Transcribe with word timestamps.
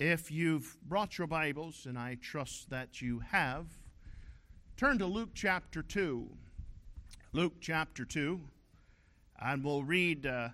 If 0.00 0.28
you've 0.28 0.76
brought 0.82 1.18
your 1.18 1.28
Bibles, 1.28 1.86
and 1.86 1.96
I 1.96 2.16
trust 2.20 2.68
that 2.70 3.00
you 3.00 3.20
have, 3.20 3.66
turn 4.76 4.98
to 4.98 5.06
Luke 5.06 5.30
chapter 5.34 5.84
2. 5.84 6.28
Luke 7.32 7.52
chapter 7.60 8.04
2, 8.04 8.40
and 9.40 9.62
we'll 9.62 9.84
read 9.84 10.26
uh, 10.26 10.48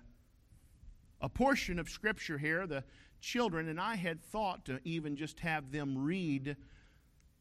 a 1.21 1.27
portion 1.27 1.79
of 1.79 1.89
Scripture 1.89 2.37
here. 2.37 2.67
The 2.67 2.83
children, 3.19 3.67
and 3.67 3.81
I 3.81 3.95
had 3.95 4.23
thought 4.23 4.63
to 4.65 4.79
even 4.83 5.15
just 5.15 5.39
have 5.39 5.71
them 5.71 5.97
read 5.97 6.55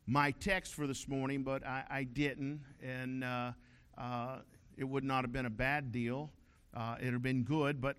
my 0.06 0.30
text 0.30 0.74
for 0.74 0.86
this 0.86 1.06
morning, 1.06 1.42
but 1.42 1.66
I, 1.66 1.84
I 1.90 2.04
didn't, 2.04 2.62
and 2.82 3.22
uh, 3.22 3.52
uh, 3.98 4.38
it 4.78 4.84
would 4.84 5.04
not 5.04 5.22
have 5.22 5.32
been 5.32 5.44
a 5.46 5.50
bad 5.50 5.92
deal. 5.92 6.30
Uh, 6.72 6.96
it 6.98 7.04
would 7.04 7.12
have 7.12 7.22
been 7.22 7.44
good, 7.44 7.78
but 7.78 7.98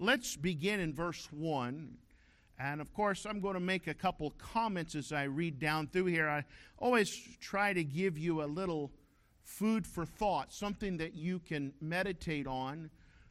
let's 0.00 0.34
begin 0.34 0.80
in 0.80 0.92
verse 0.92 1.28
1. 1.30 1.96
And 2.62 2.82
of 2.82 2.92
course, 2.92 3.24
I'm 3.24 3.40
going 3.40 3.54
to 3.54 3.60
make 3.60 3.86
a 3.86 3.94
couple 3.94 4.32
comments 4.32 4.94
as 4.94 5.12
I 5.12 5.22
read 5.22 5.58
down 5.58 5.86
through 5.86 6.06
here. 6.06 6.28
I 6.28 6.44
always 6.78 7.18
try 7.40 7.72
to 7.72 7.82
give 7.82 8.18
you 8.18 8.42
a 8.42 8.44
little 8.44 8.92
food 9.42 9.86
for 9.86 10.04
thought, 10.04 10.52
something 10.52 10.98
that 10.98 11.14
you 11.14 11.38
can 11.38 11.72
meditate 11.80 12.46
on. 12.46 12.90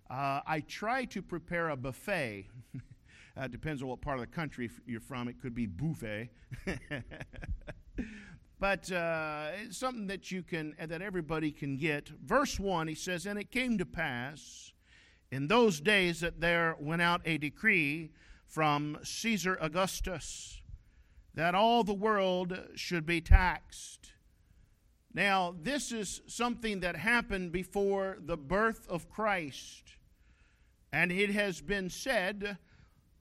Uh, 0.09 0.41
I 0.47 0.61
try 0.61 1.05
to 1.05 1.21
prepare 1.21 1.69
a 1.69 1.77
buffet. 1.77 2.47
uh, 3.37 3.47
depends 3.47 3.83
on 3.83 3.89
what 3.89 4.01
part 4.01 4.17
of 4.17 4.21
the 4.21 4.35
country 4.35 4.67
you're 4.87 4.99
from. 4.99 5.27
It 5.27 5.39
could 5.39 5.53
be 5.53 5.67
buffet. 5.67 6.29
but 8.59 8.91
uh, 8.91 9.49
it's 9.63 9.77
something 9.77 10.07
that 10.07 10.31
you 10.31 10.41
can, 10.41 10.73
that 10.83 11.03
everybody 11.03 11.51
can 11.51 11.77
get. 11.77 12.09
Verse 12.25 12.59
1, 12.59 12.87
he 12.87 12.95
says, 12.95 13.27
And 13.27 13.37
it 13.37 13.51
came 13.51 13.77
to 13.77 13.85
pass 13.85 14.73
in 15.31 15.47
those 15.47 15.79
days 15.79 16.21
that 16.21 16.41
there 16.41 16.75
went 16.79 17.03
out 17.03 17.21
a 17.25 17.37
decree 17.37 18.09
from 18.49 18.97
Caesar 19.03 19.57
Augustus 19.61 20.61
that 21.35 21.53
all 21.53 21.83
the 21.83 21.93
world 21.93 22.59
should 22.75 23.05
be 23.05 23.21
taxed. 23.21 24.11
Now, 25.13 25.55
this 25.61 25.91
is 25.91 26.21
something 26.27 26.79
that 26.81 26.95
happened 26.95 27.51
before 27.51 28.17
the 28.19 28.37
birth 28.37 28.87
of 28.89 29.09
Christ. 29.09 29.95
And 30.91 31.11
it 31.11 31.31
has 31.31 31.61
been 31.61 31.89
said 31.89 32.57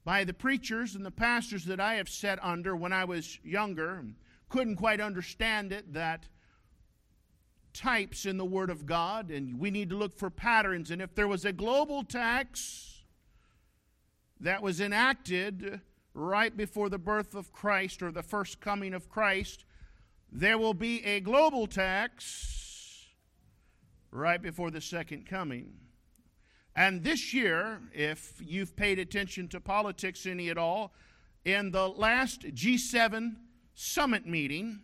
by 0.04 0.24
the 0.24 0.32
preachers 0.32 0.94
and 0.94 1.04
the 1.04 1.10
pastors 1.10 1.66
that 1.66 1.80
I 1.80 1.94
have 1.94 2.08
sat 2.08 2.42
under 2.42 2.74
when 2.74 2.94
I 2.94 3.04
was 3.04 3.38
younger, 3.44 4.04
couldn't 4.48 4.76
quite 4.76 5.00
understand 5.00 5.70
it, 5.72 5.92
that 5.92 6.26
types 7.74 8.24
in 8.24 8.38
the 8.38 8.44
Word 8.44 8.70
of 8.70 8.86
God, 8.86 9.30
and 9.30 9.58
we 9.60 9.70
need 9.70 9.90
to 9.90 9.96
look 9.96 10.18
for 10.18 10.30
patterns. 10.30 10.90
And 10.90 11.02
if 11.02 11.14
there 11.14 11.28
was 11.28 11.44
a 11.44 11.52
global 11.52 12.02
tax 12.02 12.97
that 14.40 14.62
was 14.62 14.80
enacted 14.80 15.80
right 16.14 16.56
before 16.56 16.88
the 16.88 16.98
birth 16.98 17.34
of 17.34 17.52
Christ 17.52 18.02
or 18.02 18.10
the 18.10 18.22
first 18.22 18.60
coming 18.60 18.94
of 18.94 19.08
Christ, 19.08 19.64
there 20.30 20.58
will 20.58 20.74
be 20.74 21.04
a 21.04 21.20
global 21.20 21.66
tax 21.66 23.06
right 24.10 24.40
before 24.40 24.70
the 24.70 24.80
second 24.80 25.26
coming. 25.26 25.74
And 26.74 27.02
this 27.02 27.34
year, 27.34 27.80
if 27.92 28.40
you've 28.44 28.76
paid 28.76 28.98
attention 28.98 29.48
to 29.48 29.60
politics 29.60 30.26
any 30.26 30.48
at 30.48 30.58
all, 30.58 30.92
in 31.44 31.70
the 31.70 31.88
last 31.88 32.42
G7 32.42 33.36
summit 33.74 34.26
meeting, 34.26 34.82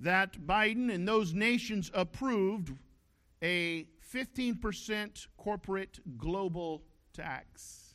that 0.00 0.46
Biden 0.46 0.92
and 0.92 1.06
those 1.06 1.34
nations 1.34 1.90
approved 1.94 2.72
a 3.42 3.86
15% 4.12 5.26
corporate 5.36 6.00
global 6.16 6.82
tax. 7.12 7.87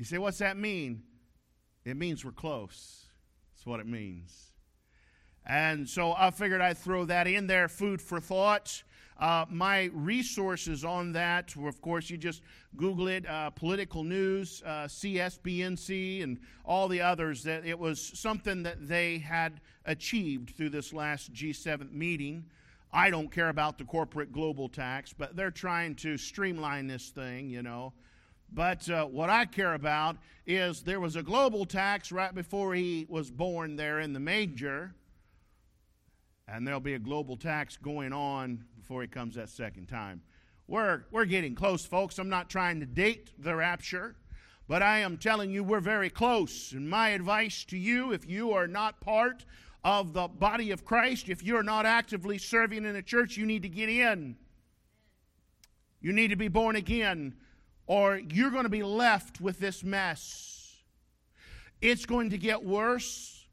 You 0.00 0.06
say, 0.06 0.16
what's 0.16 0.38
that 0.38 0.56
mean? 0.56 1.02
It 1.84 1.94
means 1.94 2.24
we're 2.24 2.32
close. 2.32 3.04
That's 3.52 3.66
what 3.66 3.80
it 3.80 3.86
means. 3.86 4.54
And 5.44 5.86
so 5.86 6.14
I 6.16 6.30
figured 6.30 6.62
I'd 6.62 6.78
throw 6.78 7.04
that 7.04 7.26
in 7.26 7.46
there, 7.46 7.68
food 7.68 8.00
for 8.00 8.18
thought. 8.18 8.82
Uh, 9.18 9.44
my 9.50 9.90
resources 9.92 10.86
on 10.86 11.12
that, 11.12 11.54
of 11.54 11.82
course, 11.82 12.08
you 12.08 12.16
just 12.16 12.40
Google 12.76 13.08
it 13.08 13.28
uh, 13.28 13.50
political 13.50 14.02
news, 14.02 14.62
uh, 14.64 14.84
CSBNC, 14.84 16.22
and 16.22 16.38
all 16.64 16.88
the 16.88 17.02
others. 17.02 17.42
That 17.42 17.66
it 17.66 17.78
was 17.78 18.00
something 18.18 18.62
that 18.62 18.88
they 18.88 19.18
had 19.18 19.60
achieved 19.84 20.56
through 20.56 20.70
this 20.70 20.94
last 20.94 21.34
G7 21.34 21.92
meeting. 21.92 22.46
I 22.90 23.10
don't 23.10 23.30
care 23.30 23.50
about 23.50 23.76
the 23.76 23.84
corporate 23.84 24.32
global 24.32 24.70
tax, 24.70 25.12
but 25.12 25.36
they're 25.36 25.50
trying 25.50 25.94
to 25.96 26.16
streamline 26.16 26.86
this 26.86 27.10
thing, 27.10 27.50
you 27.50 27.62
know. 27.62 27.92
But 28.52 28.88
uh, 28.90 29.04
what 29.06 29.30
I 29.30 29.44
care 29.44 29.74
about 29.74 30.16
is 30.46 30.82
there 30.82 31.00
was 31.00 31.16
a 31.16 31.22
global 31.22 31.64
tax 31.64 32.10
right 32.10 32.34
before 32.34 32.74
he 32.74 33.06
was 33.08 33.30
born 33.30 33.76
there 33.76 34.00
in 34.00 34.12
the 34.12 34.20
major, 34.20 34.92
and 36.48 36.66
there'll 36.66 36.80
be 36.80 36.94
a 36.94 36.98
global 36.98 37.36
tax 37.36 37.76
going 37.76 38.12
on 38.12 38.64
before 38.76 39.02
he 39.02 39.08
comes 39.08 39.36
that 39.36 39.48
second 39.48 39.86
time. 39.86 40.20
We're, 40.66 41.04
we're 41.10 41.26
getting 41.26 41.54
close, 41.54 41.84
folks. 41.84 42.18
I'm 42.18 42.28
not 42.28 42.50
trying 42.50 42.80
to 42.80 42.86
date 42.86 43.30
the 43.38 43.54
rapture, 43.54 44.16
but 44.66 44.82
I 44.82 44.98
am 44.98 45.16
telling 45.16 45.50
you 45.50 45.62
we're 45.62 45.80
very 45.80 46.10
close. 46.10 46.72
And 46.72 46.88
my 46.88 47.10
advice 47.10 47.64
to 47.66 47.78
you, 47.78 48.12
if 48.12 48.28
you 48.28 48.52
are 48.52 48.66
not 48.66 49.00
part 49.00 49.44
of 49.84 50.12
the 50.12 50.28
body 50.28 50.70
of 50.72 50.84
Christ, 50.84 51.28
if 51.28 51.42
you're 51.42 51.62
not 51.62 51.86
actively 51.86 52.38
serving 52.38 52.84
in 52.84 52.96
a 52.96 53.02
church, 53.02 53.36
you 53.36 53.46
need 53.46 53.62
to 53.62 53.68
get 53.68 53.88
in. 53.88 54.36
You 56.00 56.12
need 56.12 56.28
to 56.28 56.36
be 56.36 56.48
born 56.48 56.76
again, 56.76 57.34
or 57.86 58.18
you're 58.18 58.50
going 58.50 58.64
to 58.64 58.68
be 58.68 58.82
left 58.82 59.40
with 59.40 59.58
this 59.58 59.82
mess. 59.82 60.76
It's 61.80 62.06
going 62.06 62.30
to 62.30 62.38
get 62.38 62.64
worse. 62.64 63.46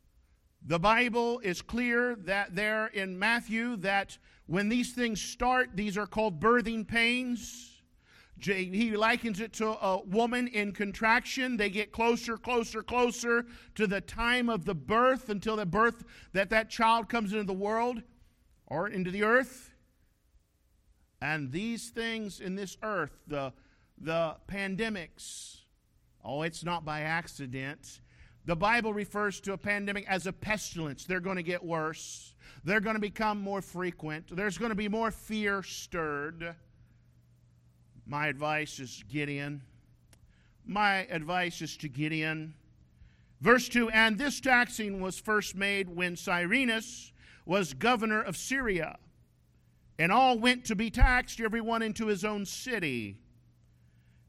The 0.66 0.80
Bible 0.80 1.40
is 1.40 1.62
clear 1.62 2.16
that 2.26 2.56
there 2.56 2.88
in 2.88 3.18
Matthew 3.18 3.78
that 3.78 4.18
when 4.48 4.70
these 4.70 4.94
things 4.94 5.22
start, 5.22 5.72
these 5.76 5.98
are 5.98 6.08
called 6.08 6.40
birthing 6.40 6.88
pains. 6.88 7.74
He 8.40 8.96
likens 8.96 9.40
it 9.40 9.54
to 9.54 9.70
a 9.70 10.02
woman 10.06 10.48
in 10.48 10.72
contraction. 10.72 11.58
They 11.58 11.70
get 11.70 11.92
closer, 11.92 12.38
closer, 12.38 12.84
closer 12.84 13.46
to 13.76 13.88
the 13.88 14.02
time 14.02 14.50
of 14.50 14.66
the 14.66 14.76
birth 14.76 15.30
until 15.30 15.56
the 15.56 15.66
birth 15.66 16.04
that 16.34 16.50
that 16.52 16.70
child 16.70 17.10
comes 17.10 17.34
into 17.34 17.46
the 17.46 17.54
world 17.54 18.04
or 18.68 18.90
into 18.90 19.10
the 19.10 19.24
earth. 19.24 19.72
And 21.20 21.52
these 21.52 21.90
things 21.90 22.40
in 22.40 22.56
this 22.56 22.78
earth, 22.84 23.18
the, 23.26 23.54
the 24.00 24.36
pandemics, 24.48 25.58
oh, 26.24 26.44
it's 26.44 26.64
not 26.64 26.86
by 26.86 27.02
accident. 27.02 28.02
The 28.46 28.56
Bible 28.56 28.94
refers 28.94 29.42
to 29.42 29.54
a 29.54 29.58
pandemic 29.58 30.06
as 30.08 30.28
a 30.28 30.34
pestilence. 30.34 31.06
They're 31.06 31.20
going 31.20 31.36
to 31.36 31.44
get 31.44 31.64
worse. 31.64 32.34
They're 32.64 32.80
going 32.80 32.96
to 32.96 33.02
become 33.02 33.42
more 33.42 33.62
frequent. 33.62 34.36
There's 34.36 34.58
going 34.58 34.70
to 34.70 34.76
be 34.76 34.88
more 34.88 35.12
fear 35.12 35.64
stirred. 35.64 36.56
My 38.06 38.28
advice 38.28 38.80
is 38.80 39.04
in. 39.12 39.62
My 40.66 41.06
advice 41.10 41.62
is 41.62 41.76
to 41.78 41.90
in. 41.90 42.54
Verse 43.42 43.68
2 43.70 43.90
And 43.90 44.18
this 44.18 44.40
taxing 44.40 45.02
was 45.02 45.20
first 45.20 45.56
made 45.56 45.90
when 45.90 46.16
Cyrenius 46.16 47.12
was 47.46 47.74
governor 47.74 48.22
of 48.22 48.38
Syria. 48.38 48.98
And 50.00 50.12
all 50.12 50.38
went 50.38 50.66
to 50.66 50.76
be 50.76 50.90
taxed, 50.90 51.40
everyone 51.42 51.82
into 51.82 52.08
his 52.08 52.24
own 52.24 52.46
city. 52.46 53.18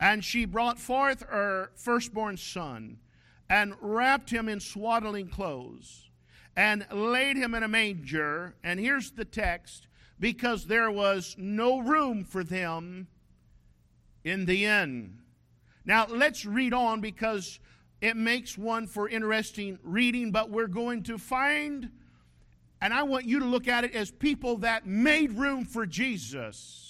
And 0.00 0.24
she 0.24 0.46
brought 0.46 0.78
forth 0.78 1.22
her 1.28 1.70
firstborn 1.76 2.38
son 2.38 2.98
and 3.50 3.74
wrapped 3.80 4.30
him 4.30 4.48
in 4.48 4.60
swaddling 4.60 5.28
clothes 5.28 6.08
and 6.56 6.86
laid 6.90 7.36
him 7.36 7.54
in 7.54 7.62
a 7.62 7.68
manger. 7.68 8.54
And 8.64 8.80
here's 8.80 9.10
the 9.10 9.26
text 9.26 9.88
because 10.18 10.66
there 10.66 10.90
was 10.90 11.36
no 11.38 11.80
room 11.80 12.24
for 12.24 12.42
them 12.42 13.08
in 14.24 14.46
the 14.46 14.64
inn. 14.64 15.18
Now, 15.84 16.06
let's 16.06 16.44
read 16.44 16.72
on 16.72 17.00
because 17.00 17.58
it 18.00 18.16
makes 18.16 18.56
one 18.56 18.86
for 18.86 19.08
interesting 19.08 19.78
reading, 19.82 20.30
but 20.30 20.50
we're 20.50 20.66
going 20.66 21.02
to 21.04 21.18
find, 21.18 21.90
and 22.80 22.94
I 22.94 23.02
want 23.02 23.26
you 23.26 23.40
to 23.40 23.44
look 23.44 23.68
at 23.68 23.84
it 23.84 23.94
as 23.94 24.10
people 24.10 24.58
that 24.58 24.86
made 24.86 25.32
room 25.32 25.64
for 25.64 25.84
Jesus 25.84 26.89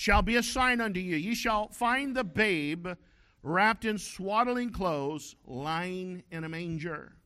shall 0.00 0.22
be 0.22 0.34
a 0.34 0.42
sign 0.42 0.80
unto 0.80 0.98
you. 0.98 1.14
Ye 1.14 1.34
shall 1.34 1.68
find 1.68 2.16
the 2.16 2.24
babe 2.24 2.88
wrapped 3.42 3.84
in 3.84 3.98
swaddling 3.98 4.70
clothes, 4.70 5.36
lying 5.44 6.22
in 6.30 6.42
a 6.42 6.48
manger. 6.48 7.16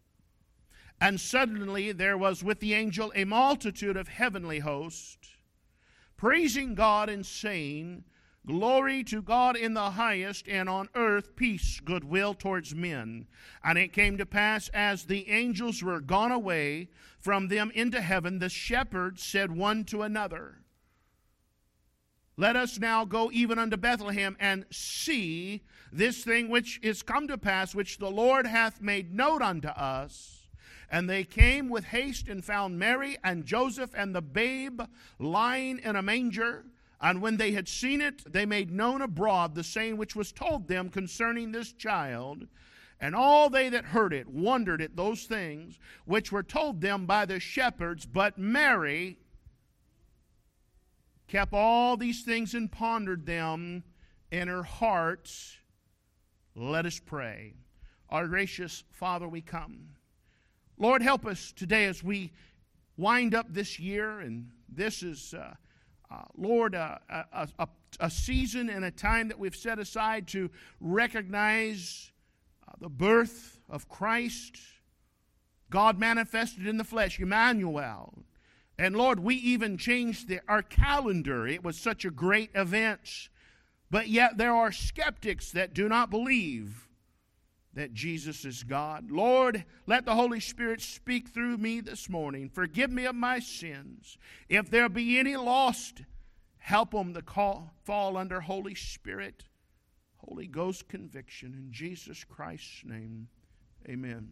And 1.00 1.20
suddenly 1.20 1.92
there 1.92 2.18
was 2.18 2.42
with 2.42 2.58
the 2.58 2.74
angel 2.74 3.12
a 3.14 3.26
multitude 3.26 3.96
of 3.96 4.08
heavenly 4.08 4.58
hosts, 4.58 5.36
praising 6.16 6.74
God 6.74 7.08
and 7.08 7.24
saying, 7.24 8.02
Glory 8.44 9.04
to 9.04 9.22
God 9.22 9.56
in 9.56 9.74
the 9.74 9.90
highest, 9.90 10.48
and 10.48 10.68
on 10.68 10.88
earth 10.96 11.36
peace, 11.36 11.78
goodwill 11.78 12.34
towards 12.34 12.74
men. 12.74 13.28
And 13.62 13.78
it 13.78 13.92
came 13.92 14.18
to 14.18 14.26
pass, 14.26 14.68
as 14.70 15.04
the 15.04 15.30
angels 15.30 15.80
were 15.80 16.00
gone 16.00 16.32
away 16.32 16.88
from 17.20 17.46
them 17.46 17.70
into 17.72 18.00
heaven, 18.00 18.40
the 18.40 18.48
shepherds 18.48 19.22
said 19.22 19.52
one 19.52 19.84
to 19.84 20.02
another, 20.02 20.63
Let 22.36 22.56
us 22.56 22.81
now 22.81 23.04
go 23.04 23.31
even 23.32 23.58
unto 23.58 23.76
Bethlehem 23.76 24.36
and 24.40 24.64
see 24.70 25.62
this 25.92 26.25
thing 26.25 26.48
which 26.48 26.81
is 26.82 27.02
come 27.02 27.28
to 27.28 27.38
pass, 27.38 27.75
which 27.75 27.98
the 27.98 28.10
Lord 28.10 28.46
hath 28.46 28.81
made 28.81 29.14
known 29.14 29.40
unto 29.40 29.69
us. 29.69 30.48
And 30.90 31.08
they 31.08 31.25
came 31.25 31.69
with 31.69 31.84
haste 31.84 32.28
and 32.28 32.44
found 32.44 32.78
Mary 32.78 33.16
and 33.22 33.44
Joseph 33.44 33.90
and 33.96 34.14
the 34.14 34.22
babe 34.22 34.81
lying 35.19 35.78
in 35.78 35.94
a 35.96 36.02
manger. 36.02 36.64
And 37.00 37.22
when 37.22 37.36
they 37.36 37.52
had 37.52 37.69
seen 37.69 38.00
it, 38.00 38.22
they 38.32 38.46
made 38.46 38.72
known 38.72 39.00
abroad 39.00 39.54
the 39.54 39.64
saying 39.64 39.96
which 39.96 40.16
was 40.16 40.32
told 40.32 40.66
them 40.66 40.88
concerning 40.88 41.52
this 41.52 41.72
child. 41.72 42.48
And 43.00 43.14
all 43.14 43.50
they 43.50 43.69
that 43.69 43.86
heard 43.86 44.12
it 44.12 44.28
wondered 44.28 44.81
at 44.81 44.96
those 44.96 45.25
things 45.25 45.78
which 46.04 46.32
were 46.32 46.42
told 46.42 46.81
them 46.81 47.06
by 47.06 47.26
the 47.26 47.38
shepherds. 47.38 48.06
But 48.06 48.38
Mary 48.38 49.19
kept 51.28 51.52
all 51.52 51.96
these 51.96 52.22
things 52.22 52.54
and 52.54 52.70
pondered 52.70 53.26
them 53.26 53.84
in 54.30 54.48
her 54.48 54.62
heart. 54.62 55.30
Let 56.54 56.86
us 56.86 57.00
pray. 57.04 57.54
Our 58.10 58.28
gracious 58.28 58.84
Father, 58.92 59.28
we 59.28 59.40
come. 59.40 59.88
Lord, 60.78 61.02
help 61.02 61.26
us 61.26 61.52
today 61.52 61.86
as 61.86 62.02
we 62.02 62.32
wind 62.96 63.34
up 63.34 63.46
this 63.50 63.78
year, 63.78 64.20
and 64.20 64.50
this 64.68 65.02
is. 65.02 65.34
Uh, 65.34 65.54
uh, 66.10 66.22
Lord, 66.36 66.74
uh, 66.74 66.98
a, 67.08 67.48
a, 67.58 67.68
a, 67.98 68.10
season 68.10 68.68
and 68.68 68.84
a 68.84 68.90
time 68.90 69.28
that 69.28 69.38
we've 69.38 69.56
set 69.56 69.78
aside 69.78 70.28
to 70.28 70.50
recognize 70.80 72.12
uh, 72.68 72.72
the 72.80 72.88
birth 72.88 73.58
of 73.68 73.88
Christ, 73.88 74.58
God 75.70 75.98
manifested 75.98 76.66
in 76.66 76.76
the 76.76 76.84
flesh, 76.84 77.18
Emmanuel. 77.18 78.14
And 78.78 78.96
Lord, 78.96 79.20
we 79.20 79.36
even 79.36 79.78
changed 79.78 80.28
the, 80.28 80.40
our 80.48 80.62
calendar. 80.62 81.46
It 81.46 81.62
was 81.62 81.78
such 81.78 82.04
a 82.04 82.10
great 82.10 82.50
event. 82.54 83.28
But 83.90 84.08
yet 84.08 84.36
there 84.36 84.54
are 84.54 84.72
skeptics 84.72 85.52
that 85.52 85.74
do 85.74 85.88
not 85.88 86.10
believe 86.10 86.88
that 87.74 87.92
Jesus 87.92 88.44
is 88.44 88.62
God. 88.62 89.10
Lord, 89.10 89.64
let 89.86 90.04
the 90.04 90.14
Holy 90.14 90.40
Spirit 90.40 90.80
speak 90.80 91.28
through 91.28 91.58
me 91.58 91.80
this 91.80 92.08
morning. 92.08 92.48
Forgive 92.48 92.90
me 92.90 93.04
of 93.04 93.14
my 93.14 93.40
sins. 93.40 94.16
If 94.48 94.70
there 94.70 94.88
be 94.88 95.18
any 95.18 95.36
lost, 95.36 96.02
help 96.58 96.92
them 96.92 97.14
to 97.14 97.22
call, 97.22 97.74
fall 97.84 98.16
under 98.16 98.40
Holy 98.40 98.74
Spirit, 98.74 99.44
Holy 100.16 100.46
Ghost 100.46 100.88
conviction. 100.88 101.54
In 101.54 101.72
Jesus 101.72 102.24
Christ's 102.24 102.84
name, 102.84 103.28
amen. 103.88 104.28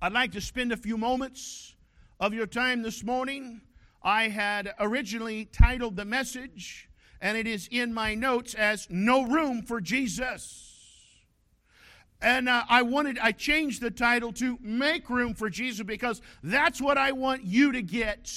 I'd 0.00 0.12
like 0.12 0.32
to 0.32 0.40
spend 0.40 0.72
a 0.72 0.76
few 0.76 0.96
moments 0.96 1.76
of 2.22 2.32
your 2.32 2.46
time 2.46 2.82
this 2.82 3.02
morning. 3.02 3.60
I 4.00 4.28
had 4.28 4.74
originally 4.78 5.44
titled 5.46 5.96
the 5.96 6.04
message, 6.04 6.88
and 7.20 7.36
it 7.36 7.48
is 7.48 7.68
in 7.68 7.92
my 7.92 8.14
notes 8.14 8.54
as 8.54 8.86
No 8.88 9.24
Room 9.24 9.62
for 9.62 9.80
Jesus. 9.80 10.72
And 12.20 12.48
uh, 12.48 12.62
I 12.68 12.82
wanted, 12.82 13.18
I 13.18 13.32
changed 13.32 13.82
the 13.82 13.90
title 13.90 14.32
to 14.34 14.56
Make 14.62 15.10
Room 15.10 15.34
for 15.34 15.50
Jesus 15.50 15.84
because 15.84 16.22
that's 16.44 16.80
what 16.80 16.96
I 16.96 17.10
want 17.10 17.42
you 17.42 17.72
to 17.72 17.82
get 17.82 18.32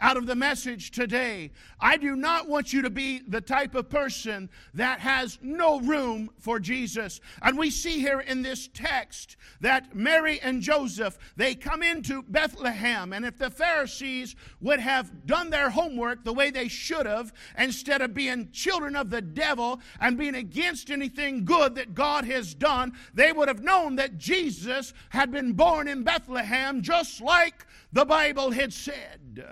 out 0.00 0.16
of 0.16 0.26
the 0.26 0.34
message 0.34 0.90
today. 0.90 1.50
I 1.80 1.96
do 1.96 2.16
not 2.16 2.48
want 2.48 2.72
you 2.72 2.82
to 2.82 2.90
be 2.90 3.22
the 3.26 3.40
type 3.40 3.74
of 3.74 3.88
person 3.88 4.50
that 4.74 5.00
has 5.00 5.38
no 5.42 5.80
room 5.80 6.30
for 6.38 6.58
Jesus. 6.58 7.20
And 7.40 7.58
we 7.58 7.70
see 7.70 8.00
here 8.00 8.20
in 8.20 8.42
this 8.42 8.68
text 8.72 9.36
that 9.60 9.94
Mary 9.94 10.40
and 10.40 10.62
Joseph, 10.62 11.18
they 11.36 11.54
come 11.54 11.82
into 11.82 12.22
Bethlehem. 12.22 13.12
And 13.12 13.24
if 13.24 13.38
the 13.38 13.50
Pharisees 13.50 14.36
would 14.60 14.80
have 14.80 15.26
done 15.26 15.50
their 15.50 15.70
homework 15.70 16.24
the 16.24 16.32
way 16.32 16.50
they 16.50 16.68
should 16.68 17.06
have, 17.06 17.32
instead 17.58 18.02
of 18.02 18.14
being 18.14 18.50
children 18.52 18.96
of 18.96 19.10
the 19.10 19.22
devil 19.22 19.80
and 20.00 20.18
being 20.18 20.34
against 20.34 20.90
anything 20.90 21.44
good 21.44 21.74
that 21.74 21.94
God 21.94 22.24
has 22.24 22.54
done, 22.54 22.92
they 23.14 23.32
would 23.32 23.48
have 23.48 23.62
known 23.62 23.96
that 23.96 24.18
Jesus 24.18 24.92
had 25.10 25.30
been 25.30 25.52
born 25.52 25.88
in 25.88 26.02
Bethlehem 26.02 26.82
just 26.82 27.20
like 27.20 27.66
the 27.92 28.04
Bible 28.04 28.50
had 28.50 28.72
said 28.72 29.44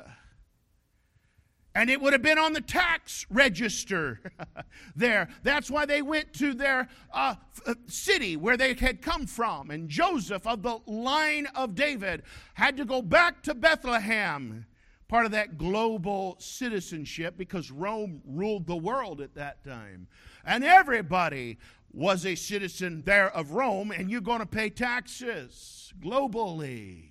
and 1.74 1.88
it 1.88 2.00
would 2.00 2.12
have 2.12 2.22
been 2.22 2.38
on 2.38 2.52
the 2.52 2.60
tax 2.60 3.26
register 3.30 4.20
there. 4.96 5.28
That's 5.42 5.70
why 5.70 5.86
they 5.86 6.02
went 6.02 6.32
to 6.34 6.54
their 6.54 6.88
uh, 7.12 7.36
uh, 7.66 7.74
city 7.86 8.36
where 8.36 8.56
they 8.56 8.74
had 8.74 9.02
come 9.02 9.26
from. 9.26 9.70
And 9.70 9.88
Joseph, 9.88 10.46
of 10.46 10.62
the 10.62 10.78
line 10.86 11.46
of 11.54 11.74
David, 11.74 12.22
had 12.54 12.76
to 12.78 12.84
go 12.84 13.02
back 13.02 13.42
to 13.44 13.54
Bethlehem, 13.54 14.66
part 15.06 15.26
of 15.26 15.32
that 15.32 15.58
global 15.58 16.36
citizenship, 16.40 17.34
because 17.36 17.70
Rome 17.70 18.20
ruled 18.26 18.66
the 18.66 18.76
world 18.76 19.20
at 19.20 19.34
that 19.36 19.64
time. 19.64 20.08
And 20.44 20.64
everybody 20.64 21.58
was 21.92 22.26
a 22.26 22.34
citizen 22.34 23.02
there 23.04 23.30
of 23.30 23.52
Rome, 23.52 23.92
and 23.92 24.10
you're 24.10 24.20
going 24.20 24.40
to 24.40 24.46
pay 24.46 24.70
taxes 24.70 25.92
globally. 26.00 27.09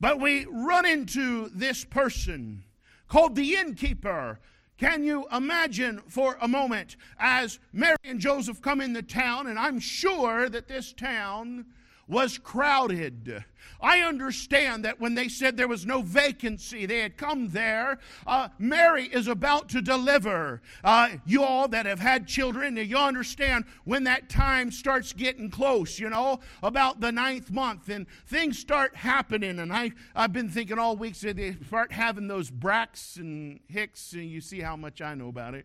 But 0.00 0.18
we 0.18 0.46
run 0.50 0.86
into 0.86 1.50
this 1.50 1.84
person 1.84 2.64
called 3.08 3.36
the 3.36 3.56
innkeeper. 3.56 4.40
Can 4.78 5.04
you 5.04 5.26
imagine 5.30 6.00
for 6.08 6.38
a 6.40 6.48
moment 6.48 6.96
as 7.18 7.58
Mary 7.72 7.96
and 8.02 8.18
Joseph 8.18 8.62
come 8.62 8.80
in 8.80 8.94
the 8.94 9.02
town, 9.02 9.46
and 9.46 9.58
I'm 9.58 9.78
sure 9.78 10.48
that 10.48 10.68
this 10.68 10.94
town 10.94 11.66
was 12.10 12.36
crowded. 12.38 13.44
I 13.80 14.00
understand 14.00 14.84
that 14.84 15.00
when 15.00 15.14
they 15.14 15.28
said 15.28 15.56
there 15.56 15.68
was 15.68 15.86
no 15.86 16.02
vacancy, 16.02 16.84
they 16.84 16.98
had 16.98 17.16
come 17.16 17.48
there. 17.48 17.98
Uh, 18.26 18.48
Mary 18.58 19.04
is 19.04 19.28
about 19.28 19.68
to 19.70 19.80
deliver. 19.80 20.60
Uh, 20.84 21.10
you 21.24 21.42
all 21.42 21.68
that 21.68 21.86
have 21.86 22.00
had 22.00 22.26
children, 22.26 22.76
you 22.76 22.96
understand 22.96 23.64
when 23.84 24.04
that 24.04 24.28
time 24.28 24.70
starts 24.70 25.12
getting 25.12 25.50
close, 25.50 25.98
you 25.98 26.10
know, 26.10 26.40
about 26.62 27.00
the 27.00 27.12
ninth 27.12 27.50
month, 27.50 27.88
and 27.88 28.06
things 28.26 28.58
start 28.58 28.96
happening. 28.96 29.58
And 29.58 29.72
I, 29.72 29.92
I've 30.14 30.32
been 30.32 30.50
thinking 30.50 30.78
all 30.78 30.96
week, 30.96 31.14
so 31.14 31.32
they 31.32 31.56
start 31.66 31.92
having 31.92 32.28
those 32.28 32.50
Braxton 32.50 33.60
Hicks, 33.68 34.12
and 34.12 34.28
you 34.28 34.40
see 34.40 34.60
how 34.60 34.76
much 34.76 35.00
I 35.00 35.14
know 35.14 35.28
about 35.28 35.54
it 35.54 35.64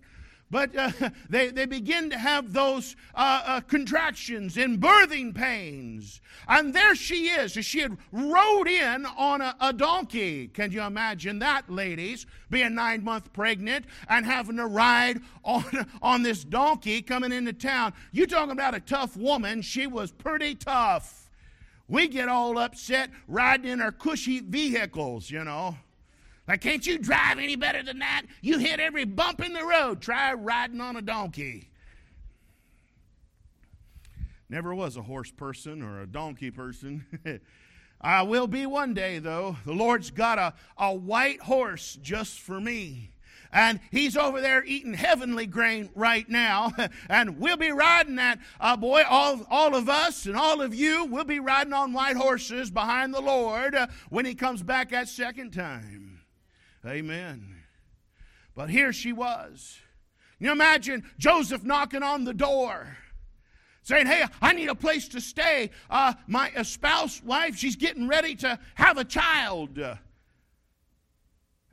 but 0.51 0.75
uh, 0.75 0.91
they, 1.29 1.49
they 1.49 1.65
begin 1.65 2.09
to 2.09 2.17
have 2.17 2.53
those 2.53 2.95
uh, 3.15 3.41
uh, 3.45 3.61
contractions 3.61 4.57
and 4.57 4.79
birthing 4.79 5.33
pains. 5.33 6.21
And 6.47 6.73
there 6.73 6.95
she 6.95 7.27
is. 7.27 7.53
She 7.53 7.79
had 7.79 7.97
rode 8.11 8.67
in 8.67 9.05
on 9.05 9.41
a, 9.41 9.55
a 9.59 9.73
donkey. 9.73 10.47
Can 10.47 10.71
you 10.71 10.81
imagine 10.81 11.39
that, 11.39 11.69
ladies? 11.69 12.25
Being 12.49 12.75
nine 12.75 13.03
months 13.03 13.29
pregnant 13.33 13.85
and 14.07 14.25
having 14.25 14.57
to 14.57 14.67
ride 14.67 15.21
on, 15.43 15.87
on 16.01 16.23
this 16.23 16.43
donkey 16.43 17.01
coming 17.01 17.31
into 17.31 17.53
town. 17.53 17.93
You 18.11 18.27
talking 18.27 18.51
about 18.51 18.75
a 18.75 18.79
tough 18.79 19.17
woman. 19.17 19.61
She 19.61 19.87
was 19.87 20.11
pretty 20.11 20.55
tough. 20.55 21.29
We 21.87 22.07
get 22.07 22.29
all 22.29 22.57
upset 22.57 23.11
riding 23.27 23.71
in 23.71 23.81
our 23.81 23.91
cushy 23.91 24.39
vehicles, 24.39 25.29
you 25.29 25.43
know. 25.43 25.77
Like, 26.47 26.61
can't 26.61 26.85
you 26.85 26.99
drive 26.99 27.39
any 27.39 27.55
better 27.55 27.81
than 27.81 27.99
that? 27.99 28.23
You 28.41 28.59
hit 28.59 28.79
every 28.79 29.05
bump 29.05 29.43
in 29.43 29.53
the 29.53 29.65
road. 29.65 30.01
Try 30.01 30.33
riding 30.33 30.79
on 30.79 30.95
a 30.95 31.01
donkey. 31.01 31.69
Never 34.47 34.75
was 34.75 34.95
a 34.95 35.01
horse 35.01 35.31
person 35.31 35.81
or 35.81 36.01
a 36.01 36.07
donkey 36.07 36.51
person. 36.51 37.05
I 38.01 38.21
will 38.21 38.45
be 38.45 38.67
one 38.67 38.93
day, 38.93 39.17
though. 39.17 39.57
The 39.65 39.73
Lord's 39.73 40.11
got 40.11 40.37
a, 40.37 40.53
a 40.77 40.93
white 40.93 41.41
horse 41.41 41.97
just 42.01 42.39
for 42.39 42.61
me. 42.61 43.09
and 43.51 43.79
he's 43.89 44.15
over 44.15 44.41
there 44.41 44.63
eating 44.63 44.93
heavenly 44.93 45.47
grain 45.47 45.89
right 45.95 46.29
now. 46.29 46.71
and 47.09 47.39
we'll 47.39 47.57
be 47.57 47.71
riding 47.71 48.15
that, 48.17 48.37
uh, 48.59 48.77
boy, 48.77 49.03
all, 49.09 49.47
all 49.49 49.73
of 49.73 49.89
us 49.89 50.27
and 50.27 50.35
all 50.35 50.61
of 50.61 50.75
you, 50.75 51.05
we'll 51.05 51.23
be 51.23 51.39
riding 51.39 51.73
on 51.73 51.91
white 51.91 52.17
horses 52.17 52.69
behind 52.69 53.15
the 53.15 53.21
Lord 53.21 53.73
uh, 53.73 53.87
when 54.09 54.25
he 54.25 54.35
comes 54.35 54.61
back 54.61 54.91
that 54.91 55.09
second 55.09 55.51
time. 55.51 56.04
Amen. 56.85 57.55
But 58.55 58.69
here 58.69 58.93
she 58.93 59.11
was. 59.11 59.79
Can 60.37 60.47
You 60.47 60.51
imagine 60.51 61.03
Joseph 61.17 61.63
knocking 61.63 62.03
on 62.03 62.23
the 62.23 62.33
door 62.33 62.97
saying, 63.83 64.07
Hey, 64.07 64.25
I 64.41 64.53
need 64.53 64.69
a 64.69 64.75
place 64.75 65.07
to 65.09 65.21
stay. 65.21 65.71
Uh, 65.89 66.13
my 66.27 66.51
spouse, 66.63 67.21
wife, 67.23 67.55
she's 67.55 67.75
getting 67.75 68.07
ready 68.07 68.35
to 68.35 68.59
have 68.75 68.97
a 68.97 69.03
child. 69.03 69.77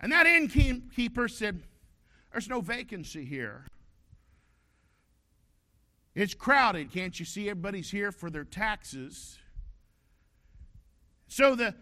And 0.00 0.12
that 0.12 0.26
innkeeper 0.26 1.28
said, 1.28 1.62
There's 2.30 2.48
no 2.48 2.60
vacancy 2.60 3.24
here. 3.24 3.66
It's 6.14 6.34
crowded. 6.34 6.92
Can't 6.92 7.18
you 7.18 7.24
see 7.24 7.48
everybody's 7.48 7.90
here 7.90 8.12
for 8.12 8.28
their 8.30 8.44
taxes? 8.44 9.38
So 11.26 11.54
the 11.54 11.74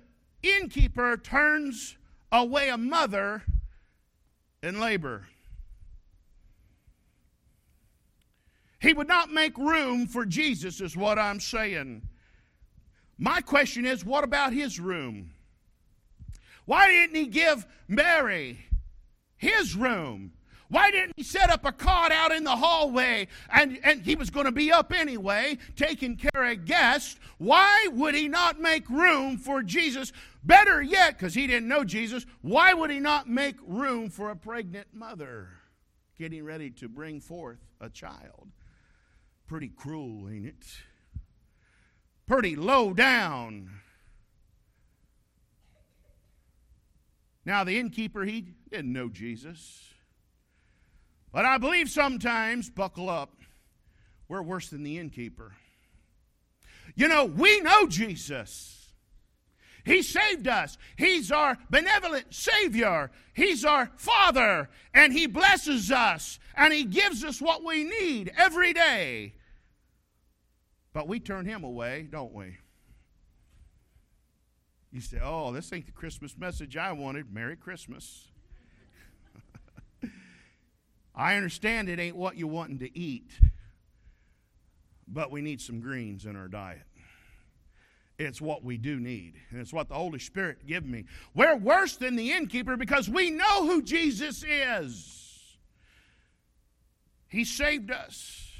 innkeeper 0.42 1.16
turns 1.16 1.96
away 2.32 2.68
a 2.68 2.76
mother 2.76 3.42
in 4.62 4.80
labor. 4.80 5.26
He 8.80 8.94
would 8.94 9.08
not 9.08 9.30
make 9.30 9.56
room 9.58 10.06
for 10.06 10.24
Jesus, 10.24 10.80
is 10.80 10.96
what 10.96 11.18
I'm 11.18 11.38
saying. 11.38 12.02
My 13.18 13.42
question 13.42 13.84
is 13.84 14.04
what 14.04 14.24
about 14.24 14.52
his 14.52 14.80
room? 14.80 15.32
Why 16.64 16.88
didn't 16.88 17.16
he 17.16 17.26
give 17.26 17.66
Mary 17.88 18.64
his 19.36 19.74
room? 19.74 20.32
Why 20.70 20.92
didn't 20.92 21.14
he 21.16 21.24
set 21.24 21.50
up 21.50 21.64
a 21.64 21.72
cot 21.72 22.12
out 22.12 22.30
in 22.30 22.44
the 22.44 22.54
hallway 22.54 23.26
and, 23.52 23.78
and 23.82 24.02
he 24.02 24.14
was 24.14 24.30
going 24.30 24.46
to 24.46 24.52
be 24.52 24.70
up 24.70 24.92
anyway, 24.92 25.58
taking 25.74 26.16
care 26.16 26.44
of 26.44 26.64
guests? 26.64 27.18
Why 27.38 27.88
would 27.92 28.14
he 28.14 28.28
not 28.28 28.60
make 28.60 28.88
room 28.88 29.36
for 29.36 29.64
Jesus? 29.64 30.12
Better 30.44 30.80
yet, 30.80 31.18
because 31.18 31.34
he 31.34 31.48
didn't 31.48 31.68
know 31.68 31.82
Jesus, 31.82 32.24
why 32.40 32.72
would 32.72 32.90
he 32.90 33.00
not 33.00 33.28
make 33.28 33.56
room 33.66 34.10
for 34.10 34.30
a 34.30 34.36
pregnant 34.36 34.86
mother 34.92 35.48
getting 36.16 36.44
ready 36.44 36.70
to 36.70 36.88
bring 36.88 37.20
forth 37.20 37.58
a 37.80 37.90
child? 37.90 38.48
Pretty 39.48 39.68
cruel, 39.68 40.28
ain't 40.30 40.46
it? 40.46 40.64
Pretty 42.28 42.54
low 42.54 42.94
down. 42.94 43.70
Now, 47.44 47.64
the 47.64 47.76
innkeeper, 47.76 48.24
he 48.24 48.54
didn't 48.70 48.92
know 48.92 49.08
Jesus. 49.08 49.89
But 51.32 51.44
I 51.44 51.58
believe 51.58 51.88
sometimes, 51.88 52.70
buckle 52.70 53.08
up, 53.08 53.34
we're 54.28 54.42
worse 54.42 54.68
than 54.68 54.82
the 54.82 54.98
innkeeper. 54.98 55.52
You 56.94 57.08
know, 57.08 57.24
we 57.24 57.60
know 57.60 57.86
Jesus. 57.86 58.92
He 59.84 60.02
saved 60.02 60.46
us. 60.46 60.76
He's 60.96 61.32
our 61.32 61.56
benevolent 61.70 62.34
Savior. 62.34 63.10
He's 63.32 63.64
our 63.64 63.90
Father. 63.96 64.68
And 64.92 65.12
He 65.12 65.26
blesses 65.26 65.90
us. 65.90 66.38
And 66.56 66.72
He 66.72 66.84
gives 66.84 67.24
us 67.24 67.40
what 67.40 67.64
we 67.64 67.84
need 67.84 68.32
every 68.36 68.72
day. 68.72 69.34
But 70.92 71.08
we 71.08 71.20
turn 71.20 71.46
Him 71.46 71.64
away, 71.64 72.08
don't 72.10 72.32
we? 72.32 72.58
You 74.92 75.00
say, 75.00 75.18
oh, 75.22 75.52
this 75.52 75.72
ain't 75.72 75.86
the 75.86 75.92
Christmas 75.92 76.36
message 76.36 76.76
I 76.76 76.92
wanted. 76.92 77.32
Merry 77.32 77.56
Christmas. 77.56 78.29
I 81.14 81.34
understand 81.34 81.88
it 81.88 81.98
ain't 81.98 82.16
what 82.16 82.36
you're 82.36 82.48
wanting 82.48 82.78
to 82.80 82.98
eat, 82.98 83.30
but 85.08 85.30
we 85.30 85.42
need 85.42 85.60
some 85.60 85.80
greens 85.80 86.24
in 86.24 86.36
our 86.36 86.48
diet. 86.48 86.82
It's 88.18 88.40
what 88.40 88.62
we 88.62 88.76
do 88.76 89.00
need, 89.00 89.34
and 89.50 89.60
it's 89.60 89.72
what 89.72 89.88
the 89.88 89.94
Holy 89.94 90.18
Spirit 90.18 90.66
give 90.66 90.84
me. 90.84 91.06
We're 91.34 91.56
worse 91.56 91.96
than 91.96 92.16
the 92.16 92.32
innkeeper 92.32 92.76
because 92.76 93.08
we 93.08 93.30
know 93.30 93.66
who 93.66 93.82
Jesus 93.82 94.44
is. 94.46 95.56
He 97.28 97.44
saved 97.44 97.90
us. 97.90 98.52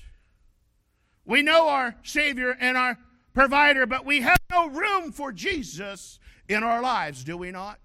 We 1.27 1.43
know 1.43 1.69
our 1.69 1.95
Savior 2.03 2.57
and 2.59 2.77
our 2.77 2.97
provider, 3.35 3.87
but 3.87 4.07
we 4.07 4.23
have 4.23 4.39
no 4.51 4.69
room 4.69 5.13
for 5.13 5.31
Jesus 5.31 6.19
in 6.49 6.63
our 6.63 6.81
lives, 6.81 7.23
do 7.23 7.37
we 7.37 7.51
not? 7.51 7.79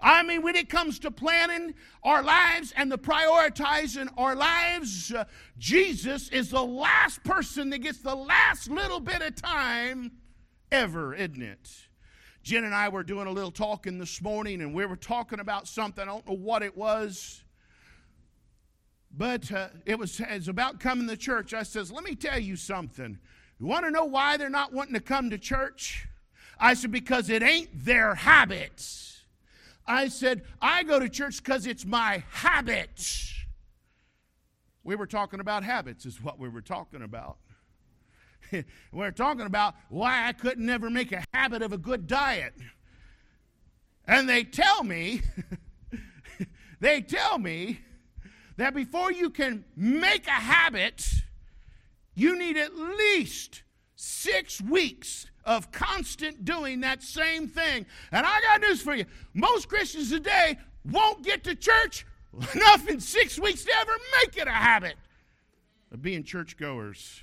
I 0.00 0.22
mean, 0.22 0.42
when 0.42 0.56
it 0.56 0.68
comes 0.68 0.98
to 1.00 1.10
planning 1.10 1.74
our 2.02 2.22
lives 2.22 2.72
and 2.76 2.90
the 2.90 2.98
prioritizing 2.98 4.08
our 4.16 4.34
lives, 4.34 5.12
uh, 5.12 5.24
Jesus 5.58 6.28
is 6.30 6.50
the 6.50 6.64
last 6.64 7.22
person 7.24 7.70
that 7.70 7.78
gets 7.78 7.98
the 7.98 8.14
last 8.14 8.68
little 8.68 9.00
bit 9.00 9.22
of 9.22 9.34
time 9.36 10.12
ever, 10.72 11.14
isn't 11.14 11.42
it? 11.42 11.70
Jen 12.42 12.64
and 12.64 12.74
I 12.74 12.90
were 12.90 13.02
doing 13.02 13.26
a 13.26 13.30
little 13.30 13.50
talking 13.50 13.98
this 13.98 14.20
morning, 14.20 14.60
and 14.60 14.74
we 14.74 14.84
were 14.84 14.96
talking 14.96 15.40
about 15.40 15.66
something. 15.66 16.02
I 16.02 16.06
don't 16.06 16.28
know 16.28 16.36
what 16.36 16.62
it 16.62 16.76
was, 16.76 17.42
but 19.16 19.50
uh, 19.50 19.68
it, 19.86 19.98
was, 19.98 20.20
it 20.20 20.28
was 20.30 20.48
about 20.48 20.78
coming 20.78 21.08
to 21.08 21.16
church. 21.16 21.54
I 21.54 21.62
says, 21.62 21.90
"Let 21.90 22.04
me 22.04 22.14
tell 22.14 22.38
you 22.38 22.56
something. 22.56 23.18
You 23.58 23.66
want 23.66 23.86
to 23.86 23.90
know 23.90 24.04
why 24.04 24.36
they're 24.36 24.50
not 24.50 24.74
wanting 24.74 24.92
to 24.94 25.00
come 25.00 25.30
to 25.30 25.38
church?" 25.38 26.06
I 26.58 26.74
said, 26.74 26.92
"Because 26.92 27.30
it 27.30 27.42
ain't 27.42 27.84
their 27.84 28.14
habits." 28.14 29.13
I 29.86 30.08
said, 30.08 30.42
"I 30.60 30.82
go 30.82 30.98
to 30.98 31.08
church 31.08 31.42
because 31.42 31.66
it's 31.66 31.84
my 31.84 32.24
habit." 32.30 33.32
We 34.82 34.96
were 34.96 35.06
talking 35.06 35.40
about 35.40 35.64
habits, 35.64 36.04
is 36.04 36.22
what 36.22 36.38
we 36.38 36.48
were 36.48 36.60
talking 36.60 37.02
about. 37.02 37.38
We're 38.92 39.10
talking 39.10 39.46
about 39.46 39.74
why 39.88 40.28
I 40.28 40.32
couldn't 40.32 40.66
never 40.66 40.90
make 40.90 41.12
a 41.12 41.24
habit 41.32 41.62
of 41.62 41.72
a 41.72 41.78
good 41.78 42.06
diet. 42.06 42.54
And 44.06 44.28
they 44.28 44.44
tell 44.44 44.84
me, 44.84 45.22
they 46.80 47.00
tell 47.00 47.38
me 47.38 47.80
that 48.56 48.74
before 48.74 49.10
you 49.10 49.30
can 49.30 49.64
make 49.74 50.26
a 50.26 50.32
habit, 50.32 51.06
you 52.14 52.38
need 52.38 52.56
at 52.56 52.76
least 52.76 53.62
six 53.96 54.60
weeks 54.60 55.26
of 55.44 55.70
constant 55.70 56.44
doing 56.44 56.80
that 56.80 57.02
same 57.02 57.48
thing. 57.48 57.86
And 58.12 58.26
I 58.26 58.40
got 58.40 58.60
news 58.60 58.82
for 58.82 58.94
you 58.94 59.04
most 59.34 59.68
Christians 59.68 60.10
today 60.10 60.58
won't 60.90 61.22
get 61.22 61.44
to 61.44 61.54
church 61.54 62.06
enough 62.54 62.88
in 62.88 63.00
six 63.00 63.38
weeks 63.38 63.64
to 63.64 63.72
ever 63.80 63.92
make 64.22 64.36
it 64.36 64.48
a 64.48 64.52
habit 64.52 64.96
of 65.92 66.02
being 66.02 66.24
churchgoers 66.24 67.22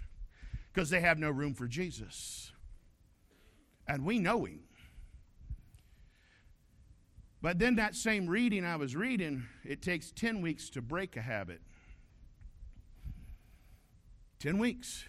because 0.74 0.90
they 0.90 1.01
have 1.01 1.20
no 1.20 1.30
room 1.30 1.54
for 1.54 1.68
Jesus. 1.68 2.51
And 3.88 4.06
we 4.06 4.20
know 4.20 4.46
him. 4.46 4.62
But 7.42 7.58
then 7.58 7.75
that 7.75 7.96
same 7.96 8.28
reading 8.28 8.63
I 8.63 8.75
was 8.75 8.96
reading, 8.96 9.46
it 9.66 9.82
takes 9.82 10.12
10 10.12 10.42
weeks 10.42 10.70
to 10.72 10.82
break 10.82 11.18
a 11.18 11.22
habit. 11.22 11.60
10 14.40 14.60
weeks. 14.60 15.06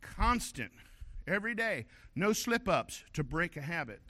Constant, 0.00 0.72
every 1.26 1.54
day. 1.54 1.86
No 2.14 2.32
slip 2.32 2.68
ups 2.68 3.04
to 3.12 3.24
break 3.24 3.56
a 3.56 3.62
habit. 3.62 4.02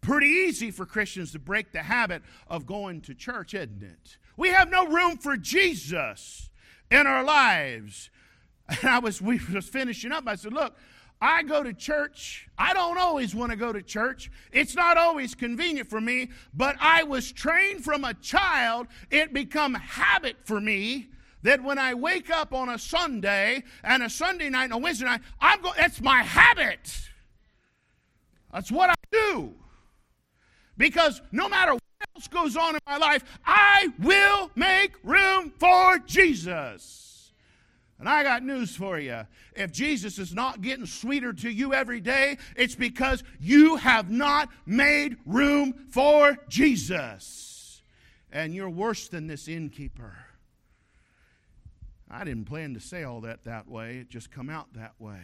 Pretty 0.00 0.26
easy 0.26 0.70
for 0.70 0.86
Christians 0.86 1.32
to 1.32 1.38
break 1.38 1.72
the 1.72 1.82
habit 1.82 2.22
of 2.48 2.66
going 2.66 3.00
to 3.02 3.14
church, 3.14 3.54
isn't 3.54 3.82
it? 3.82 4.18
We 4.36 4.50
have 4.50 4.70
no 4.70 4.86
room 4.86 5.18
for 5.18 5.36
Jesus 5.36 6.50
in 6.90 7.06
our 7.06 7.24
lives. 7.24 8.10
And 8.68 8.90
I 8.90 8.98
was, 8.98 9.20
we 9.20 9.40
was 9.52 9.68
finishing 9.68 10.12
up. 10.12 10.24
I 10.26 10.36
said, 10.36 10.52
look, 10.52 10.76
I 11.20 11.42
go 11.42 11.62
to 11.62 11.72
church. 11.72 12.48
I 12.56 12.72
don't 12.74 12.98
always 12.98 13.34
want 13.34 13.50
to 13.50 13.56
go 13.56 13.72
to 13.72 13.82
church. 13.82 14.30
It's 14.52 14.76
not 14.76 14.96
always 14.96 15.34
convenient 15.34 15.90
for 15.90 16.00
me, 16.00 16.30
but 16.54 16.76
I 16.80 17.02
was 17.02 17.32
trained 17.32 17.84
from 17.84 18.04
a 18.04 18.14
child. 18.14 18.86
It 19.10 19.32
become 19.32 19.74
habit 19.74 20.36
for 20.44 20.60
me 20.60 21.08
that 21.42 21.62
when 21.62 21.78
I 21.78 21.94
wake 21.94 22.30
up 22.30 22.52
on 22.52 22.68
a 22.68 22.78
Sunday 22.78 23.62
and 23.82 24.02
a 24.02 24.10
Sunday 24.10 24.50
night 24.50 24.64
and 24.64 24.74
a 24.74 24.78
Wednesday 24.78 25.06
night, 25.06 25.20
I'm 25.40 25.60
going. 25.62 25.74
That's 25.76 26.00
my 26.00 26.22
habit. 26.22 27.08
That's 28.52 28.72
what 28.72 28.90
I 28.90 28.94
do. 29.10 29.54
Because 30.76 31.20
no 31.32 31.48
matter 31.48 31.72
what 31.72 31.82
else 32.14 32.28
goes 32.28 32.56
on 32.56 32.74
in 32.74 32.80
my 32.86 32.96
life, 32.96 33.24
I 33.44 33.88
will 33.98 34.50
make 34.54 34.92
room 35.02 35.52
for 35.58 35.98
Jesus. 35.98 37.32
And 37.98 38.08
I 38.08 38.22
got 38.22 38.44
news 38.44 38.76
for 38.76 38.98
you. 38.98 39.26
If 39.56 39.72
Jesus 39.72 40.18
is 40.18 40.32
not 40.32 40.62
getting 40.62 40.86
sweeter 40.86 41.32
to 41.32 41.50
you 41.50 41.74
every 41.74 42.00
day, 42.00 42.38
it's 42.54 42.76
because 42.76 43.24
you 43.40 43.74
have 43.76 44.08
not 44.08 44.48
made 44.66 45.16
room 45.26 45.74
for 45.90 46.38
Jesus. 46.48 47.82
And 48.30 48.54
you're 48.54 48.70
worse 48.70 49.08
than 49.08 49.26
this 49.26 49.48
innkeeper. 49.48 50.14
I 52.10 52.24
didn't 52.24 52.46
plan 52.46 52.74
to 52.74 52.80
say 52.80 53.04
all 53.04 53.20
that 53.22 53.44
that 53.44 53.68
way, 53.68 53.98
it 53.98 54.08
just 54.08 54.30
come 54.30 54.48
out 54.48 54.72
that 54.74 54.94
way. 54.98 55.20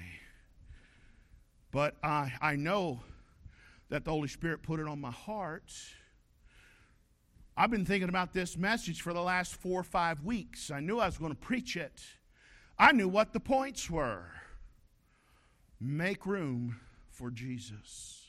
But 1.71 1.97
I, 2.03 2.33
I 2.41 2.57
know 2.57 3.01
that 3.89 4.05
the 4.05 4.11
Holy 4.11 4.29
Spirit 4.29 4.63
put 4.63 4.81
it 4.81 4.87
on 4.87 5.01
my 5.01 5.11
heart 5.11 5.73
I've 7.57 7.71
been 7.71 7.85
thinking 7.85 8.09
about 8.09 8.33
this 8.33 8.57
message 8.57 9.03
for 9.03 9.13
the 9.13 9.21
last 9.23 9.55
four 9.55 9.79
or 9.79 9.85
five 9.85 10.25
weeks. 10.25 10.73
I 10.73 10.81
knew 10.81 10.99
I 10.99 11.07
was 11.07 11.19
going 11.19 11.31
to 11.31 11.39
preach 11.39 11.77
it. 11.77 12.03
I 12.77 12.91
knew 12.91 13.09
what 13.09 13.33
the 13.33 13.39
points 13.39 13.89
were. 13.89 14.25
Make 15.81 16.27
room 16.27 16.81
for 17.11 17.31
Jesus. 17.31 18.24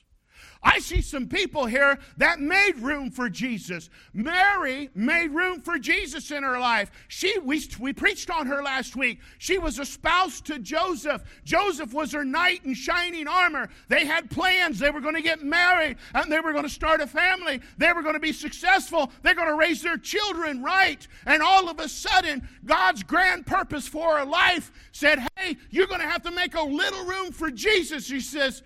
I 0.66 0.80
see 0.80 1.02
some 1.02 1.28
people 1.28 1.68
here 1.68 2.00
that 2.18 2.40
made 2.40 2.80
room 2.80 3.12
for 3.12 3.30
Jesus. 3.30 3.92
Mary 4.14 4.90
made 4.96 5.28
room 5.28 5.62
for 5.62 5.78
Jesus 5.78 6.32
in 6.32 6.42
her 6.42 6.60
life. 6.60 6.90
She 7.08 7.38
we, 7.38 7.62
we 7.80 7.94
preached 7.94 8.32
on 8.32 8.48
her 8.48 8.64
last 8.64 8.96
week. 8.96 9.20
She 9.38 9.60
was 9.60 9.78
a 9.78 9.86
spouse 9.86 10.42
to 10.42 10.58
Joseph. 10.58 11.24
Joseph 11.44 11.94
was 11.94 12.12
her 12.14 12.26
knight 12.26 12.66
in 12.66 12.74
shining 12.74 13.28
armor. 13.28 13.70
They 13.90 14.06
had 14.06 14.32
plans. 14.32 14.80
They 14.80 14.90
were 14.90 15.02
going 15.02 15.16
to 15.16 15.22
get 15.22 15.44
married 15.44 15.98
and 16.16 16.32
they 16.32 16.40
were 16.40 16.52
going 16.52 16.64
to 16.64 16.70
start 16.70 17.00
a 17.00 17.08
family. 17.08 17.62
They 17.78 17.94
were 17.94 18.02
going 18.02 18.16
to 18.16 18.20
be 18.20 18.34
successful. 18.34 19.12
They're 19.22 19.36
going 19.36 19.50
to 19.50 19.56
raise 19.56 19.84
their 19.84 19.98
children 19.98 20.64
right. 20.64 21.08
And 21.28 21.44
all 21.44 21.70
of 21.70 21.80
a 21.80 21.88
sudden, 21.88 22.48
God's 22.66 23.04
grand 23.04 23.46
purpose 23.46 23.88
for 23.88 24.18
her 24.18 24.26
life 24.26 24.72
said, 24.92 25.20
"Hey, 25.36 25.58
you're 25.70 25.88
going 25.88 26.02
to 26.02 26.08
have 26.08 26.24
to 26.24 26.32
make 26.32 26.56
a 26.56 26.64
little 26.64 27.06
room 27.06 27.32
for 27.32 27.52
Jesus." 27.52 28.06
She 28.06 28.20
says, 28.20 28.64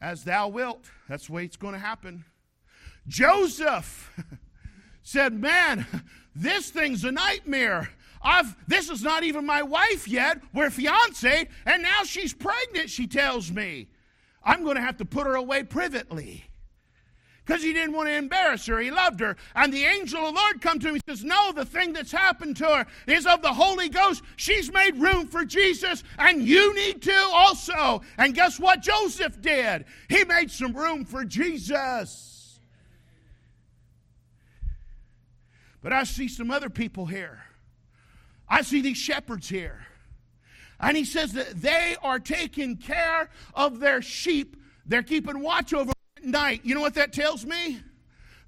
as 0.00 0.24
thou 0.24 0.48
wilt. 0.48 0.90
That's 1.08 1.26
the 1.26 1.32
way 1.32 1.44
it's 1.44 1.56
going 1.56 1.74
to 1.74 1.80
happen. 1.80 2.24
Joseph 3.08 4.10
said, 5.02 5.32
Man, 5.34 5.86
this 6.34 6.70
thing's 6.70 7.04
a 7.04 7.12
nightmare. 7.12 7.90
I've, 8.22 8.56
this 8.66 8.90
is 8.90 9.02
not 9.02 9.22
even 9.22 9.46
my 9.46 9.62
wife 9.62 10.08
yet. 10.08 10.40
We're 10.52 10.70
fiancé, 10.70 11.48
and 11.64 11.82
now 11.82 12.02
she's 12.04 12.32
pregnant, 12.32 12.90
she 12.90 13.06
tells 13.06 13.52
me. 13.52 13.88
I'm 14.42 14.64
going 14.64 14.76
to 14.76 14.82
have 14.82 14.96
to 14.98 15.04
put 15.04 15.26
her 15.26 15.34
away 15.34 15.62
privately 15.62 16.44
because 17.46 17.62
he 17.62 17.72
didn't 17.72 17.94
want 17.94 18.08
to 18.08 18.14
embarrass 18.14 18.66
her. 18.66 18.80
He 18.80 18.90
loved 18.90 19.20
her. 19.20 19.36
And 19.54 19.72
the 19.72 19.84
angel 19.84 20.26
of 20.26 20.34
the 20.34 20.40
Lord 20.40 20.60
come 20.60 20.80
to 20.80 20.88
him. 20.88 20.94
He 20.96 21.00
says, 21.08 21.24
No, 21.24 21.52
the 21.52 21.64
thing 21.64 21.92
that's 21.92 22.10
happened 22.10 22.56
to 22.56 22.66
her 22.66 22.86
is 23.06 23.24
of 23.24 23.40
the 23.40 23.52
Holy 23.52 23.88
Ghost. 23.88 24.22
She's 24.34 24.72
made 24.72 24.96
room 24.96 25.28
for 25.28 25.44
Jesus, 25.44 26.02
and 26.18 26.42
you 26.42 26.74
need 26.74 27.02
to 27.02 27.30
also. 27.32 28.02
And 28.18 28.34
guess 28.34 28.58
what 28.58 28.82
Joseph 28.82 29.40
did? 29.40 29.84
He 30.08 30.24
made 30.24 30.50
some 30.50 30.76
room 30.76 31.04
for 31.04 31.24
Jesus. 31.24 32.58
But 35.82 35.92
I 35.92 36.02
see 36.02 36.26
some 36.26 36.50
other 36.50 36.68
people 36.68 37.06
here. 37.06 37.44
I 38.48 38.62
see 38.62 38.80
these 38.80 38.96
shepherds 38.96 39.48
here. 39.48 39.86
And 40.80 40.96
he 40.96 41.04
says 41.04 41.32
that 41.34 41.62
they 41.62 41.96
are 42.02 42.18
taking 42.18 42.76
care 42.76 43.30
of 43.54 43.78
their 43.78 44.02
sheep. 44.02 44.56
They're 44.84 45.02
keeping 45.02 45.40
watch 45.40 45.72
over 45.72 45.92
night. 46.26 46.60
You 46.64 46.74
know 46.74 46.80
what 46.80 46.94
that 46.94 47.12
tells 47.12 47.44
me? 47.44 47.80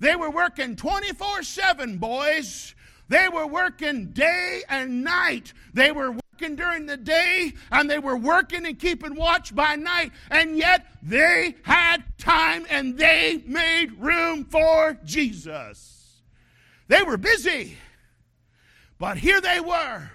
They 0.00 0.16
were 0.16 0.30
working 0.30 0.76
24 0.76 1.42
7, 1.42 1.98
boys. 1.98 2.74
They 3.08 3.28
were 3.28 3.46
working 3.46 4.06
day 4.06 4.62
and 4.68 5.02
night. 5.02 5.52
They 5.72 5.92
were 5.92 6.12
working 6.12 6.56
during 6.56 6.86
the 6.86 6.96
day 6.96 7.54
and 7.72 7.90
they 7.90 7.98
were 7.98 8.16
working 8.16 8.66
and 8.66 8.78
keeping 8.78 9.14
watch 9.14 9.54
by 9.54 9.76
night. 9.76 10.12
And 10.30 10.56
yet 10.56 10.86
they 11.02 11.56
had 11.62 12.04
time 12.18 12.66
and 12.68 12.98
they 12.98 13.42
made 13.46 13.98
room 13.98 14.44
for 14.44 14.98
Jesus. 15.04 16.20
They 16.88 17.02
were 17.02 17.16
busy. 17.16 17.78
But 18.98 19.18
here 19.18 19.40
they 19.40 19.60
were. 19.60 20.10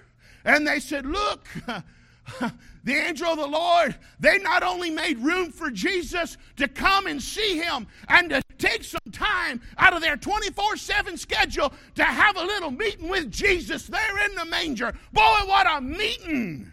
And 0.46 0.68
they 0.68 0.80
said, 0.80 1.06
Look, 1.06 1.48
the 2.84 2.94
angel 2.94 3.28
of 3.28 3.38
the 3.38 3.48
Lord, 3.48 3.96
they 4.20 4.38
not 4.40 4.62
only 4.62 4.90
made 4.90 5.18
room 5.20 5.52
for 5.52 5.72
Jesus 5.72 6.38
to 6.58 6.68
come 6.68 7.08
and 7.08 7.22
see 7.22 7.58
him 7.58 7.88
and 8.10 8.30
to 8.30 8.42
take 8.58 8.84
some 8.84 9.00
time 9.12 9.62
out 9.78 9.94
of 9.94 10.02
their 10.02 10.18
24 10.18 10.76
7 10.78 11.18
schedule 11.18 11.72
to 11.96 12.04
have 12.04 12.36
a 12.36 12.44
little 12.44 12.72
meeting 12.72 13.08
with 13.08 13.32
Jesus 13.32 13.88
there 13.88 14.26
in 14.26 14.36
the 14.36 14.46
manger. 14.46 14.94
Boy, 15.14 15.40
what 15.46 15.68
a 15.70 15.80
meeting! 15.82 16.72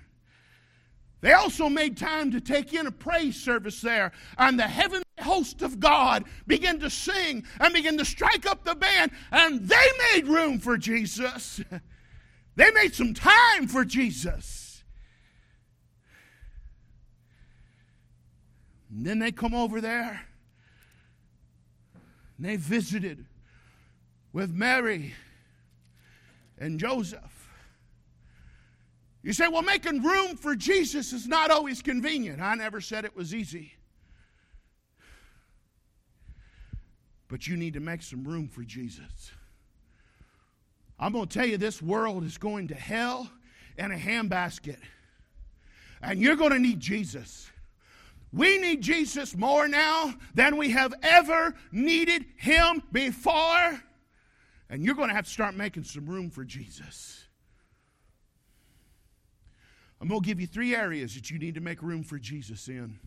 They 1.20 1.32
also 1.32 1.68
made 1.68 1.96
time 1.96 2.30
to 2.32 2.40
take 2.40 2.72
in 2.72 2.86
a 2.86 2.90
praise 2.90 3.36
service 3.36 3.80
there, 3.82 4.12
and 4.38 4.58
the 4.58 4.66
heavenly 4.66 5.04
host 5.20 5.60
of 5.60 5.78
God 5.78 6.24
began 6.46 6.80
to 6.80 6.88
sing 6.88 7.44
and 7.60 7.74
began 7.74 7.98
to 7.98 8.04
strike 8.06 8.46
up 8.46 8.64
the 8.64 8.74
band, 8.74 9.12
and 9.30 9.68
they 9.68 9.86
made 10.14 10.26
room 10.26 10.58
for 10.58 10.78
Jesus. 10.78 11.60
they 12.56 12.70
made 12.72 12.94
some 12.94 13.12
time 13.12 13.68
for 13.68 13.84
Jesus. 13.84 14.59
And 18.90 19.06
then 19.06 19.18
they 19.18 19.32
come 19.32 19.54
over 19.54 19.80
there 19.80 20.20
and 22.36 22.46
they 22.46 22.56
visited 22.56 23.24
with 24.32 24.50
Mary 24.50 25.14
and 26.58 26.78
Joseph. 26.78 27.48
You 29.22 29.32
say, 29.32 29.48
well, 29.48 29.62
making 29.62 30.02
room 30.02 30.36
for 30.36 30.56
Jesus 30.56 31.12
is 31.12 31.26
not 31.26 31.50
always 31.50 31.82
convenient. 31.82 32.40
I 32.40 32.54
never 32.54 32.80
said 32.80 33.04
it 33.04 33.14
was 33.14 33.34
easy. 33.34 33.74
But 37.28 37.46
you 37.46 37.56
need 37.56 37.74
to 37.74 37.80
make 37.80 38.02
some 38.02 38.24
room 38.24 38.48
for 38.48 38.62
Jesus. 38.62 39.30
I'm 40.98 41.12
going 41.12 41.28
to 41.28 41.38
tell 41.38 41.46
you 41.46 41.58
this 41.58 41.80
world 41.80 42.24
is 42.24 42.38
going 42.38 42.68
to 42.68 42.74
hell 42.74 43.30
in 43.78 43.92
a 43.92 43.96
handbasket. 43.96 44.78
And 46.02 46.18
you're 46.18 46.36
going 46.36 46.52
to 46.52 46.58
need 46.58 46.80
Jesus. 46.80 47.49
We 48.32 48.58
need 48.58 48.80
Jesus 48.80 49.36
more 49.36 49.66
now 49.66 50.14
than 50.34 50.56
we 50.56 50.70
have 50.70 50.94
ever 51.02 51.54
needed 51.72 52.24
him 52.36 52.82
before. 52.92 53.82
And 54.68 54.84
you're 54.84 54.94
going 54.94 55.08
to 55.08 55.14
have 55.14 55.24
to 55.24 55.30
start 55.30 55.56
making 55.56 55.84
some 55.84 56.06
room 56.06 56.30
for 56.30 56.44
Jesus. 56.44 57.24
I'm 60.00 60.08
going 60.08 60.22
to 60.22 60.26
give 60.26 60.40
you 60.40 60.46
three 60.46 60.74
areas 60.74 61.14
that 61.14 61.30
you 61.30 61.38
need 61.38 61.56
to 61.56 61.60
make 61.60 61.82
room 61.82 62.04
for 62.04 62.18
Jesus 62.18 62.68
in. 62.68 63.00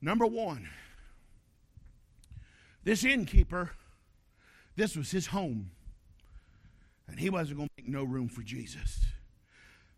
Number 0.00 0.26
one, 0.26 0.68
this 2.82 3.04
innkeeper, 3.04 3.70
this 4.74 4.96
was 4.96 5.10
his 5.10 5.26
home. 5.26 5.70
And 7.06 7.20
he 7.20 7.30
wasn't 7.30 7.58
going 7.58 7.68
to 7.68 7.82
make 7.82 7.88
no 7.88 8.04
room 8.04 8.28
for 8.28 8.42
Jesus. 8.42 9.00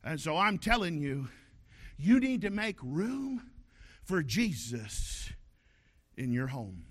And 0.02 0.20
so 0.20 0.36
I'm 0.36 0.58
telling 0.58 0.98
you, 0.98 1.28
you 1.98 2.18
need 2.20 2.40
to 2.42 2.50
make 2.50 2.76
room 2.82 3.50
for 4.10 4.24
Jesus 4.24 5.32
in 6.16 6.32
your 6.32 6.48
home. 6.48 6.82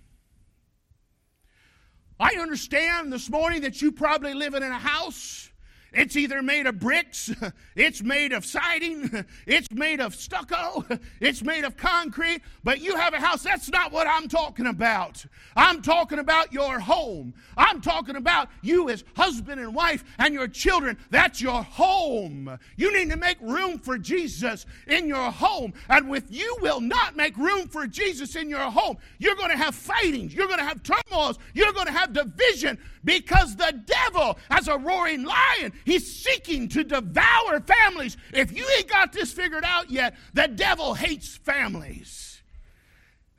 I 2.17 2.35
understand 2.39 3.11
this 3.11 3.29
morning 3.29 3.63
that 3.63 3.81
you 3.81 3.91
probably 3.91 4.33
live 4.33 4.53
in 4.53 4.63
a 4.63 4.79
house 4.79 5.49
it's 5.93 6.15
either 6.15 6.41
made 6.41 6.67
of 6.67 6.79
bricks, 6.79 7.31
it's 7.75 8.01
made 8.03 8.31
of 8.31 8.45
siding, 8.45 9.25
it's 9.47 9.71
made 9.71 9.99
of 9.99 10.15
stucco, 10.15 10.85
it's 11.19 11.43
made 11.43 11.63
of 11.63 11.77
concrete, 11.77 12.41
but 12.63 12.81
you 12.81 12.95
have 12.95 13.13
a 13.13 13.19
house. 13.19 13.43
That's 13.43 13.69
not 13.69 13.91
what 13.91 14.07
I'm 14.07 14.27
talking 14.27 14.67
about. 14.67 15.25
I'm 15.55 15.81
talking 15.81 16.19
about 16.19 16.53
your 16.53 16.79
home. 16.79 17.33
I'm 17.57 17.81
talking 17.81 18.15
about 18.15 18.49
you 18.61 18.89
as 18.89 19.03
husband 19.15 19.59
and 19.59 19.73
wife 19.73 20.03
and 20.17 20.33
your 20.33 20.47
children. 20.47 20.97
That's 21.09 21.41
your 21.41 21.63
home. 21.63 22.57
You 22.77 22.95
need 22.95 23.09
to 23.11 23.17
make 23.17 23.39
room 23.41 23.79
for 23.79 23.97
Jesus 23.97 24.65
in 24.87 25.07
your 25.07 25.31
home. 25.31 25.73
And 25.89 26.13
if 26.15 26.25
you 26.29 26.57
will 26.61 26.81
not 26.81 27.15
make 27.15 27.35
room 27.37 27.67
for 27.67 27.87
Jesus 27.87 28.35
in 28.35 28.49
your 28.49 28.59
home, 28.59 28.97
you're 29.17 29.35
going 29.35 29.51
to 29.51 29.57
have 29.57 29.75
fightings, 29.75 30.33
you're 30.33 30.47
going 30.47 30.59
to 30.59 30.65
have 30.65 30.81
turmoils, 30.83 31.39
you're 31.53 31.73
going 31.73 31.87
to 31.87 31.91
have 31.91 32.13
division 32.13 32.77
because 33.03 33.55
the 33.55 33.81
devil, 33.85 34.37
as 34.49 34.67
a 34.67 34.77
roaring 34.77 35.23
lion, 35.23 35.73
he's 35.85 36.21
seeking 36.21 36.67
to 36.69 36.83
devour 36.83 37.61
families. 37.61 38.17
If 38.33 38.55
you 38.55 38.65
ain't 38.77 38.87
got 38.87 39.13
this 39.13 39.31
figured 39.31 39.63
out 39.63 39.89
yet, 39.89 40.15
the 40.33 40.47
devil 40.47 40.93
hates 40.93 41.37
families. 41.37 42.41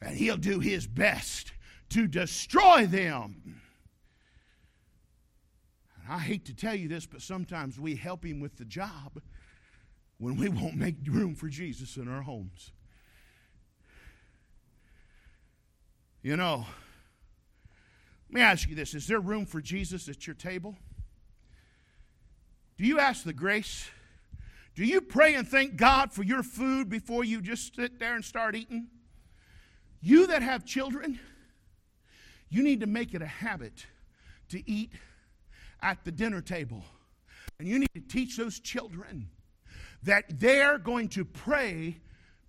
And 0.01 0.17
he'll 0.17 0.37
do 0.37 0.61
his 0.61 0.87
best 0.87 1.53
to 1.91 2.07
destroy 2.07 2.87
them. 2.87 3.61
And 5.97 6.13
I 6.13 6.19
hate 6.19 6.47
to 6.47 6.55
tell 6.55 6.75
you 6.75 6.89
this, 6.89 7.07
but 7.07 7.21
sometimes 7.21 7.79
we 7.79 7.97
help 7.97 8.25
him 8.25 8.41
with 8.41 8.57
the 8.57 8.65
job 8.65 9.21
when 10.19 10.37
we 10.37 10.49
won't 10.49 10.77
make 10.77 10.97
room 11.07 11.35
for 11.35 11.49
Jesus 11.49 11.97
in 11.97 12.09
our 12.09 12.23
homes. 12.23 12.73
You 16.23 16.37
know, 16.37 16.67
let 18.31 18.35
me 18.35 18.43
ask 18.43 18.69
you 18.69 18.77
this 18.77 18.95
Is 18.95 19.09
there 19.09 19.19
room 19.19 19.45
for 19.45 19.61
Jesus 19.61 20.09
at 20.09 20.25
your 20.25 20.35
table? 20.35 20.77
Do 22.79 22.85
you 22.85 23.01
ask 23.01 23.25
the 23.25 23.33
grace? 23.33 23.91
Do 24.77 24.85
you 24.85 25.01
pray 25.01 25.35
and 25.35 25.47
thank 25.47 25.77
God 25.77 26.13
for 26.13 26.23
your 26.23 26.45
food 26.45 26.89
before 26.89 27.25
you 27.25 27.41
just 27.41 27.75
sit 27.75 27.99
there 27.99 28.15
and 28.15 28.25
start 28.25 28.55
eating? 28.55 28.87
You 30.01 30.29
that 30.29 30.43
have 30.43 30.65
children, 30.65 31.19
you 32.49 32.63
need 32.63 32.81
to 32.81 32.87
make 32.87 33.15
it 33.15 33.21
a 33.21 33.27
habit 33.27 33.85
to 34.51 34.63
eat 34.71 34.93
at 35.83 36.05
the 36.05 36.13
dinner 36.13 36.41
table. 36.41 36.85
And 37.59 37.67
you 37.67 37.81
need 37.81 37.93
to 37.95 38.01
teach 38.01 38.37
those 38.37 38.61
children 38.61 39.29
that 40.05 40.39
they're 40.39 40.79
going 40.79 41.09
to 41.09 41.25
pray 41.25 41.99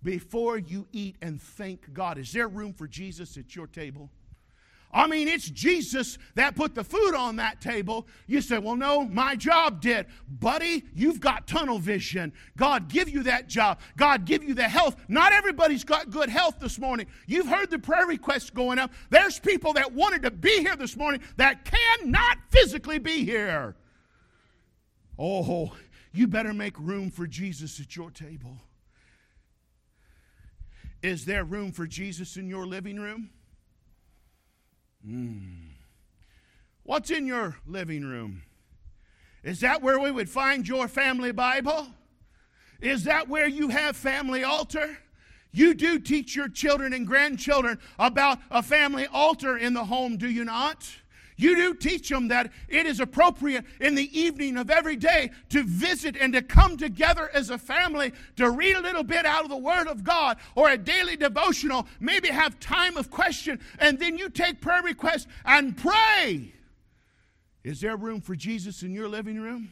before 0.00 0.58
you 0.58 0.86
eat 0.92 1.16
and 1.20 1.42
thank 1.42 1.92
God. 1.92 2.18
Is 2.18 2.32
there 2.32 2.46
room 2.46 2.72
for 2.72 2.86
Jesus 2.86 3.36
at 3.36 3.56
your 3.56 3.66
table? 3.66 4.10
I 4.94 5.06
mean, 5.06 5.26
it's 5.26 5.48
Jesus 5.48 6.18
that 6.34 6.54
put 6.54 6.74
the 6.74 6.84
food 6.84 7.14
on 7.14 7.36
that 7.36 7.62
table. 7.62 8.06
You 8.26 8.42
say, 8.42 8.58
well, 8.58 8.76
no, 8.76 9.04
my 9.04 9.36
job 9.36 9.80
did. 9.80 10.06
Buddy, 10.28 10.84
you've 10.94 11.18
got 11.18 11.46
tunnel 11.46 11.78
vision. 11.78 12.32
God 12.58 12.88
give 12.88 13.08
you 13.08 13.22
that 13.22 13.48
job. 13.48 13.80
God 13.96 14.26
give 14.26 14.44
you 14.44 14.52
the 14.52 14.68
health. 14.68 14.96
Not 15.08 15.32
everybody's 15.32 15.82
got 15.82 16.10
good 16.10 16.28
health 16.28 16.56
this 16.60 16.78
morning. 16.78 17.06
You've 17.26 17.48
heard 17.48 17.70
the 17.70 17.78
prayer 17.78 18.06
requests 18.06 18.50
going 18.50 18.78
up. 18.78 18.92
There's 19.08 19.38
people 19.38 19.72
that 19.74 19.92
wanted 19.92 20.22
to 20.22 20.30
be 20.30 20.58
here 20.58 20.76
this 20.76 20.94
morning 20.94 21.22
that 21.38 21.64
cannot 21.64 22.36
physically 22.50 22.98
be 22.98 23.24
here. 23.24 23.76
Oh, 25.18 25.72
you 26.12 26.26
better 26.26 26.52
make 26.52 26.78
room 26.78 27.10
for 27.10 27.26
Jesus 27.26 27.80
at 27.80 27.96
your 27.96 28.10
table. 28.10 28.58
Is 31.02 31.24
there 31.24 31.44
room 31.44 31.72
for 31.72 31.86
Jesus 31.86 32.36
in 32.36 32.46
your 32.46 32.66
living 32.66 33.00
room? 33.00 33.30
Mm. 35.06 35.70
What's 36.84 37.10
in 37.10 37.26
your 37.26 37.56
living 37.66 38.04
room? 38.04 38.42
Is 39.42 39.60
that 39.60 39.82
where 39.82 39.98
we 39.98 40.10
would 40.10 40.30
find 40.30 40.66
your 40.66 40.88
family 40.88 41.32
Bible? 41.32 41.88
Is 42.80 43.04
that 43.04 43.28
where 43.28 43.48
you 43.48 43.68
have 43.68 43.96
family 43.96 44.44
altar? 44.44 44.98
You 45.52 45.74
do 45.74 45.98
teach 45.98 46.34
your 46.34 46.48
children 46.48 46.92
and 46.92 47.06
grandchildren 47.06 47.78
about 47.98 48.38
a 48.50 48.62
family 48.62 49.06
altar 49.06 49.56
in 49.56 49.74
the 49.74 49.84
home, 49.84 50.16
do 50.16 50.28
you 50.28 50.44
not? 50.44 50.88
You 51.36 51.56
do 51.56 51.74
teach 51.74 52.08
them 52.08 52.28
that 52.28 52.52
it 52.68 52.86
is 52.86 53.00
appropriate 53.00 53.64
in 53.80 53.94
the 53.94 54.18
evening 54.18 54.56
of 54.56 54.70
every 54.70 54.96
day 54.96 55.30
to 55.48 55.62
visit 55.62 56.16
and 56.16 56.32
to 56.34 56.42
come 56.42 56.76
together 56.76 57.30
as 57.32 57.50
a 57.50 57.58
family 57.58 58.12
to 58.36 58.50
read 58.50 58.76
a 58.76 58.80
little 58.80 59.02
bit 59.02 59.24
out 59.24 59.44
of 59.44 59.50
the 59.50 59.56
Word 59.56 59.88
of 59.88 60.04
God 60.04 60.36
or 60.54 60.70
a 60.70 60.76
daily 60.76 61.16
devotional, 61.16 61.86
maybe 62.00 62.28
have 62.28 62.60
time 62.60 62.96
of 62.96 63.10
question, 63.10 63.60
and 63.78 63.98
then 63.98 64.18
you 64.18 64.28
take 64.28 64.60
prayer 64.60 64.82
requests 64.82 65.26
and 65.44 65.76
pray. 65.76 66.52
Is 67.64 67.80
there 67.80 67.96
room 67.96 68.20
for 68.20 68.34
Jesus 68.34 68.82
in 68.82 68.92
your 68.92 69.08
living 69.08 69.40
room? 69.40 69.70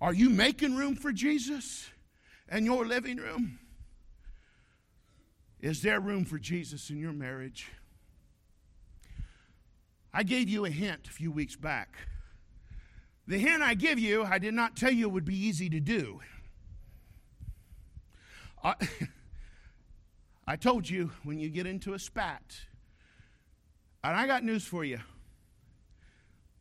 Are 0.00 0.14
you 0.14 0.30
making 0.30 0.76
room 0.76 0.94
for 0.94 1.12
Jesus 1.12 1.88
in 2.50 2.64
your 2.64 2.86
living 2.86 3.18
room? 3.18 3.58
Is 5.60 5.82
there 5.82 6.00
room 6.00 6.24
for 6.24 6.38
Jesus 6.38 6.88
in 6.88 6.98
your 6.98 7.12
marriage? 7.12 7.70
I 10.18 10.24
gave 10.24 10.48
you 10.48 10.64
a 10.64 10.68
hint 10.68 11.06
a 11.06 11.10
few 11.12 11.30
weeks 11.30 11.54
back. 11.54 11.94
The 13.28 13.38
hint 13.38 13.62
I 13.62 13.74
give 13.74 14.00
you, 14.00 14.24
I 14.24 14.38
did 14.38 14.52
not 14.52 14.74
tell 14.74 14.90
you 14.90 15.08
would 15.08 15.24
be 15.24 15.36
easy 15.36 15.70
to 15.70 15.78
do. 15.78 16.18
I, 18.64 18.74
I 20.48 20.56
told 20.56 20.90
you 20.90 21.12
when 21.22 21.38
you 21.38 21.48
get 21.50 21.68
into 21.68 21.94
a 21.94 22.00
spat, 22.00 22.42
and 24.02 24.16
I 24.16 24.26
got 24.26 24.42
news 24.42 24.64
for 24.64 24.84
you. 24.84 24.98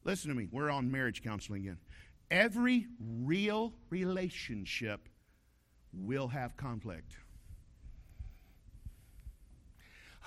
Listen 0.04 0.30
to 0.30 0.36
me, 0.36 0.48
we're 0.52 0.70
on 0.70 0.91
marriage 0.91 1.24
counseling 1.24 1.63
again. 1.63 1.80
Every 2.30 2.86
real 3.00 3.74
relationship 3.89 5.10
will 5.91 6.28
have 6.28 6.56
conflict. 6.58 7.12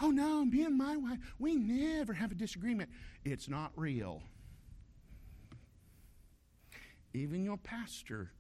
Oh 0.03 0.11
no, 0.11 0.45
me 0.45 0.65
and 0.65 0.77
my 0.77 0.97
wife, 0.97 1.19
we 1.39 1.55
never 1.55 2.13
have 2.13 2.33
a 2.33 2.35
disagreement. 2.35 2.91
It's 3.25 3.49
not 3.49 3.73
real. 3.77 4.23
Even 7.13 7.45
your 7.45 7.59
pastor 7.59 8.33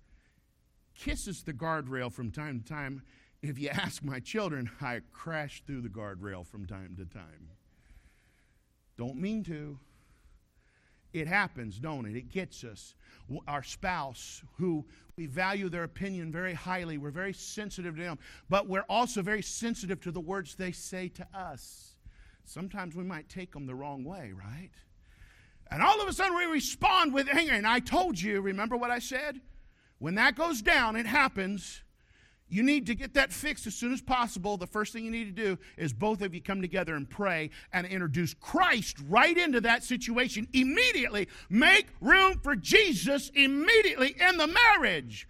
kisses 0.95 1.43
the 1.43 1.53
guardrail 1.53 2.13
from 2.13 2.31
time 2.31 2.61
to 2.61 2.67
time. 2.67 3.03
If 3.43 3.59
you 3.59 3.69
ask 3.69 4.03
my 4.03 4.21
children, 4.21 4.71
I 4.81 5.01
crash 5.13 5.63
through 5.67 5.83
the 5.83 5.89
guardrail 5.89 6.47
from 6.47 6.67
time 6.67 6.97
to 6.99 7.05
time. 7.05 7.49
Don't 8.97 9.17
mean 9.17 9.43
to. 9.45 9.79
It 11.13 11.27
happens, 11.27 11.79
don't 11.79 12.07
it? 12.07 12.17
It 12.17 12.31
gets 12.31 12.63
us. 12.63 12.95
Our 13.49 13.63
spouse, 13.63 14.43
who 14.59 14.87
we 15.17 15.27
value 15.27 15.69
their 15.69 15.85
opinion 15.85 16.31
very 16.31 16.55
highly, 16.55 16.99
we're 16.99 17.11
very 17.11 17.33
sensitive 17.33 17.97
to 17.97 18.03
them, 18.03 18.19
but 18.49 18.69
we're 18.69 18.85
also 18.89 19.21
very 19.23 19.43
sensitive 19.43 20.01
to 20.03 20.13
the 20.13 20.21
words 20.21 20.55
they 20.55 20.73
say 20.73 21.09
to 21.09 21.27
us. 21.35 21.90
Sometimes 22.51 22.97
we 22.97 23.05
might 23.05 23.29
take 23.29 23.53
them 23.53 23.67
the 23.67 23.77
wrong 23.77 24.03
way, 24.03 24.33
right? 24.37 24.71
And 25.71 25.81
all 25.81 26.03
of 26.03 26.09
a 26.09 26.13
sudden 26.13 26.37
we 26.37 26.47
respond 26.47 27.15
with 27.15 27.29
anger. 27.29 27.53
And 27.53 27.65
I 27.65 27.79
told 27.79 28.21
you, 28.21 28.41
remember 28.41 28.77
what 28.77 28.91
I 28.91 28.99
said? 28.99 29.41
When 30.01 30.17
that 30.17 30.35
goes 30.35 30.61
down, 30.61 30.97
it 30.97 31.07
happens. 31.07 31.85
You 32.49 32.65
need 32.65 32.87
to 32.87 32.97
get 32.97 33.15
that 33.15 33.33
fixed 33.33 33.69
as 33.69 33.77
soon 33.77 33.93
as 33.93 34.03
possible. 34.03 34.57
The 34.57 34.67
first 34.67 34.93
thing 34.93 35.05
you 35.05 35.13
need 35.13 35.37
to 35.37 35.45
do 35.45 35.59
is 35.77 35.93
both 35.93 36.23
of 36.23 36.35
you 36.35 36.43
come 36.43 36.61
together 36.61 36.97
and 36.97 37.09
pray 37.09 37.51
and 37.73 37.87
introduce 37.87 38.35
Christ 38.35 38.97
right 39.09 39.39
into 39.39 39.61
that 39.61 39.85
situation 39.85 40.49
immediately. 40.53 41.29
Make 41.51 41.87
room 42.01 42.41
for 42.43 42.57
Jesus 42.57 43.31
immediately 43.33 44.17
in 44.21 44.39
the 44.39 44.49
marriage. 44.49 45.29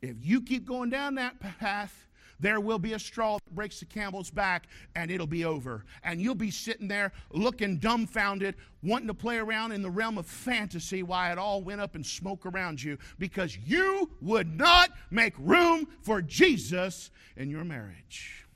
If 0.00 0.18
you 0.20 0.42
keep 0.42 0.64
going 0.64 0.90
down 0.90 1.16
that 1.16 1.40
path, 1.40 2.05
there 2.40 2.60
will 2.60 2.78
be 2.78 2.92
a 2.92 2.98
straw 2.98 3.38
that 3.38 3.54
breaks 3.54 3.80
the 3.80 3.86
camel's 3.86 4.30
back 4.30 4.66
and 4.94 5.10
it'll 5.10 5.26
be 5.26 5.44
over. 5.44 5.84
And 6.04 6.20
you'll 6.20 6.34
be 6.34 6.50
sitting 6.50 6.88
there 6.88 7.12
looking 7.32 7.78
dumbfounded, 7.78 8.56
wanting 8.82 9.08
to 9.08 9.14
play 9.14 9.38
around 9.38 9.72
in 9.72 9.82
the 9.82 9.90
realm 9.90 10.18
of 10.18 10.26
fantasy 10.26 11.02
why 11.02 11.32
it 11.32 11.38
all 11.38 11.62
went 11.62 11.80
up 11.80 11.96
in 11.96 12.04
smoke 12.04 12.46
around 12.46 12.82
you 12.82 12.98
because 13.18 13.56
you 13.56 14.10
would 14.20 14.56
not 14.56 14.90
make 15.10 15.34
room 15.38 15.88
for 16.02 16.20
Jesus 16.20 17.10
in 17.36 17.50
your 17.50 17.64
marriage. 17.64 18.46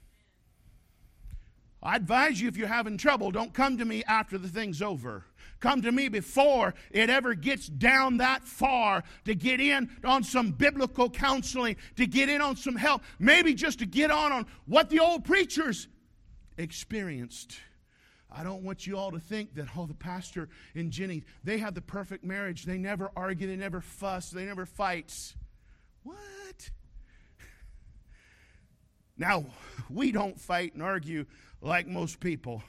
I 1.82 1.96
advise 1.96 2.40
you 2.40 2.48
if 2.48 2.56
you're 2.56 2.68
having 2.68 2.98
trouble, 2.98 3.30
don't 3.30 3.54
come 3.54 3.78
to 3.78 3.84
me 3.84 4.04
after 4.04 4.36
the 4.36 4.48
thing's 4.48 4.82
over. 4.82 5.24
Come 5.60 5.82
to 5.82 5.92
me 5.92 6.08
before 6.08 6.74
it 6.90 7.10
ever 7.10 7.34
gets 7.34 7.66
down 7.66 8.16
that 8.16 8.44
far 8.44 9.04
to 9.26 9.34
get 9.34 9.60
in 9.60 9.90
on 10.04 10.24
some 10.24 10.52
biblical 10.52 11.10
counseling, 11.10 11.76
to 11.96 12.06
get 12.06 12.30
in 12.30 12.40
on 12.40 12.56
some 12.56 12.76
help, 12.76 13.02
maybe 13.18 13.54
just 13.54 13.78
to 13.80 13.86
get 13.86 14.10
on 14.10 14.32
on 14.32 14.46
what 14.66 14.88
the 14.88 15.00
old 15.00 15.24
preachers 15.24 15.86
experienced. 16.56 17.58
I 18.32 18.42
don't 18.42 18.62
want 18.62 18.86
you 18.86 18.96
all 18.96 19.10
to 19.10 19.18
think 19.18 19.54
that, 19.56 19.66
oh, 19.76 19.86
the 19.86 19.94
pastor 19.94 20.48
and 20.74 20.90
Jenny, 20.90 21.24
they 21.44 21.58
have 21.58 21.74
the 21.74 21.82
perfect 21.82 22.24
marriage. 22.24 22.64
They 22.64 22.78
never 22.78 23.10
argue, 23.14 23.46
they 23.46 23.56
never 23.56 23.80
fuss, 23.80 24.30
they 24.30 24.46
never 24.46 24.66
fight. 24.66 25.34
What? 26.02 26.16
Now, 29.18 29.44
we 29.90 30.12
don't 30.12 30.40
fight 30.40 30.72
and 30.72 30.82
argue 30.82 31.26
like 31.60 31.86
most 31.86 32.20
people. 32.20 32.62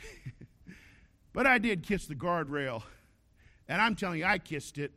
but 1.32 1.46
I 1.46 1.58
did 1.58 1.82
kiss 1.82 2.06
the 2.06 2.14
guardrail. 2.14 2.82
And 3.68 3.80
I'm 3.80 3.94
telling 3.94 4.18
you, 4.18 4.24
I 4.24 4.38
kissed 4.38 4.78
it. 4.78 4.92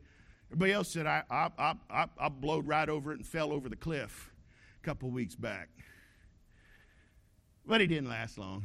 Everybody 0.50 0.72
else 0.72 0.88
said 0.88 1.06
I, 1.06 1.22
I, 1.30 1.50
I, 1.58 1.74
I, 1.90 2.06
I 2.18 2.28
blowed 2.28 2.66
right 2.66 2.88
over 2.88 3.12
it 3.12 3.16
and 3.16 3.26
fell 3.26 3.52
over 3.52 3.68
the 3.68 3.76
cliff 3.76 4.32
a 4.82 4.84
couple 4.84 5.10
weeks 5.10 5.34
back. 5.34 5.68
But 7.66 7.80
it 7.80 7.88
didn't 7.88 8.08
last 8.08 8.38
long. 8.38 8.64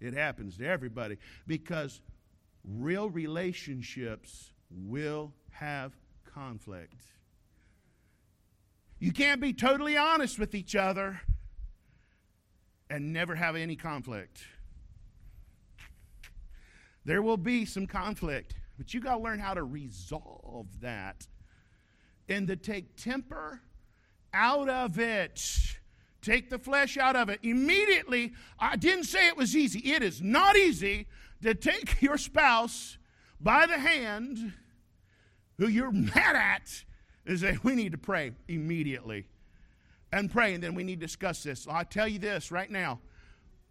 It 0.00 0.14
happens 0.14 0.56
to 0.58 0.66
everybody 0.66 1.18
because 1.46 2.00
real 2.64 3.10
relationships 3.10 4.52
will 4.70 5.32
have 5.50 5.92
conflict. 6.24 7.02
You 8.98 9.12
can't 9.12 9.40
be 9.40 9.52
totally 9.52 9.96
honest 9.96 10.38
with 10.38 10.54
each 10.54 10.74
other 10.74 11.20
and 12.90 13.12
never 13.12 13.34
have 13.34 13.56
any 13.56 13.76
conflict. 13.76 14.42
There 17.04 17.22
will 17.22 17.36
be 17.36 17.64
some 17.64 17.86
conflict, 17.86 18.54
but 18.76 18.92
you 18.92 19.00
got 19.00 19.16
to 19.16 19.22
learn 19.22 19.38
how 19.38 19.54
to 19.54 19.62
resolve 19.62 20.66
that 20.80 21.26
and 22.28 22.48
to 22.48 22.56
take 22.56 22.96
temper 22.96 23.60
out 24.34 24.68
of 24.68 24.98
it. 24.98 25.40
Take 26.20 26.50
the 26.50 26.58
flesh 26.58 26.96
out 26.96 27.14
of 27.14 27.28
it. 27.28 27.38
Immediately, 27.42 28.32
I 28.58 28.76
didn't 28.76 29.04
say 29.04 29.28
it 29.28 29.36
was 29.36 29.56
easy. 29.56 29.78
It 29.78 30.02
is 30.02 30.20
not 30.20 30.56
easy 30.56 31.06
to 31.42 31.54
take 31.54 32.02
your 32.02 32.18
spouse 32.18 32.98
by 33.40 33.66
the 33.66 33.78
hand 33.78 34.52
who 35.58 35.68
you're 35.68 35.92
mad 35.92 36.36
at 36.36 36.84
and 37.24 37.38
say, 37.38 37.58
we 37.62 37.74
need 37.74 37.92
to 37.92 37.98
pray 37.98 38.32
immediately. 38.48 39.26
And 40.12 40.30
pray, 40.30 40.54
and 40.54 40.62
then 40.62 40.74
we 40.74 40.84
need 40.84 41.00
to 41.00 41.06
discuss 41.06 41.42
this. 41.42 41.66
I'll 41.68 41.84
tell 41.84 42.08
you 42.08 42.18
this 42.18 42.50
right 42.50 42.70
now. 42.70 43.00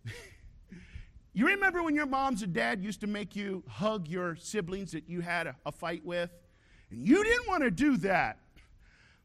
you 1.33 1.47
remember 1.47 1.81
when 1.81 1.95
your 1.95 2.05
moms 2.05 2.43
and 2.43 2.53
dad 2.53 2.83
used 2.83 3.01
to 3.01 3.07
make 3.07 3.35
you 3.35 3.63
hug 3.69 4.07
your 4.07 4.35
siblings 4.35 4.91
that 4.91 5.09
you 5.09 5.21
had 5.21 5.47
a, 5.47 5.55
a 5.65 5.71
fight 5.71 6.05
with? 6.05 6.29
And 6.91 7.05
you 7.05 7.23
didn't 7.23 7.47
want 7.47 7.63
to 7.63 7.71
do 7.71 7.97
that. 7.97 8.39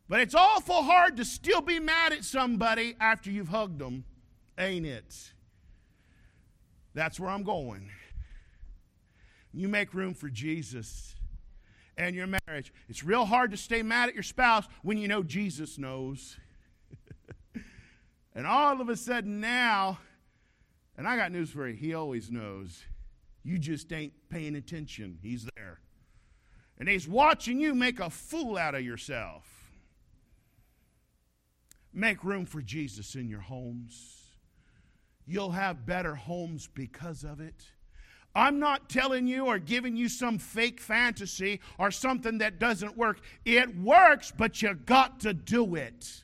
But 0.09 0.21
it's 0.21 0.35
awful 0.35 0.83
hard 0.83 1.17
to 1.19 1.25
still 1.25 1.61
be 1.61 1.79
mad 1.79 2.13
at 2.13 2.25
somebody 2.25 2.97
after 3.01 3.31
you've 3.31 3.49
hugged 3.49 3.79
them, 3.79 4.05
ain't 4.59 4.87
it? 4.87 5.33
That's 6.95 7.21
where 7.21 7.31
I'm 7.31 7.45
going. 7.45 7.91
You 9.53 9.69
make 9.69 9.95
room 9.95 10.15
for 10.15 10.29
Jesus 10.29 11.15
and 11.97 12.17
your 12.17 12.27
marriage. 12.27 12.73
It's 12.89 13.05
real 13.05 13.25
hard 13.25 13.51
to 13.53 13.57
stay 13.57 13.83
mad 13.83 14.09
at 14.09 14.15
your 14.15 14.23
spouse 14.23 14.67
when 14.83 14.99
you 14.99 15.07
know 15.07 15.23
Jesus 15.23 15.79
knows. 15.79 16.37
And 18.35 18.47
all 18.47 18.81
of 18.81 18.89
a 18.89 18.97
sudden 18.97 19.41
now, 19.41 19.99
and 20.97 21.07
I 21.07 21.17
got 21.17 21.33
news 21.33 21.51
for 21.51 21.69
you, 21.69 21.75
he 21.75 21.95
always 21.95 22.31
knows. 22.31 22.85
You 23.43 23.59
just 23.59 23.93
ain't 23.93 24.13
paying 24.29 24.55
attention. 24.55 25.19
He's 25.23 25.49
there. 25.57 25.81
And 26.79 26.89
he's 26.89 27.09
watching 27.09 27.61
you 27.61 27.75
make 27.75 28.01
a 28.01 28.11
fool 28.11 28.57
out 28.57 28.75
of 28.75 28.83
yourself. 28.83 29.45
Make 31.93 32.23
room 32.23 32.47
for 32.47 32.63
Jesus 32.63 33.15
in 33.15 33.29
your 33.29 33.41
homes. 33.41 34.21
You'll 35.27 35.51
have 35.51 35.87
better 35.87 36.15
homes 36.15 36.69
because 36.73 37.25
of 37.25 37.41
it. 37.41 37.65
I'm 38.35 38.61
not 38.61 38.89
telling 38.89 39.27
you 39.27 39.47
or 39.47 39.59
giving 39.59 39.97
you 39.97 40.09
some 40.09 40.39
fake 40.39 40.81
fantasy 40.81 41.61
or 41.79 41.91
something 41.91 42.39
that 42.39 42.61
doesn't 42.61 42.97
work. 42.97 43.21
It 43.45 43.77
works, 43.77 44.33
but 44.37 44.63
you 44.63 44.75
got 44.75 45.21
to 45.21 45.35
do 45.35 45.75
it. 45.75 46.23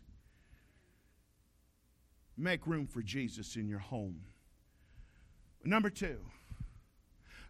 Make 2.36 2.66
room 2.66 2.86
for 2.86 3.02
Jesus 3.02 3.56
in 3.56 3.68
your 3.68 3.78
home. 3.78 4.20
Number 5.64 5.90
two, 5.90 6.18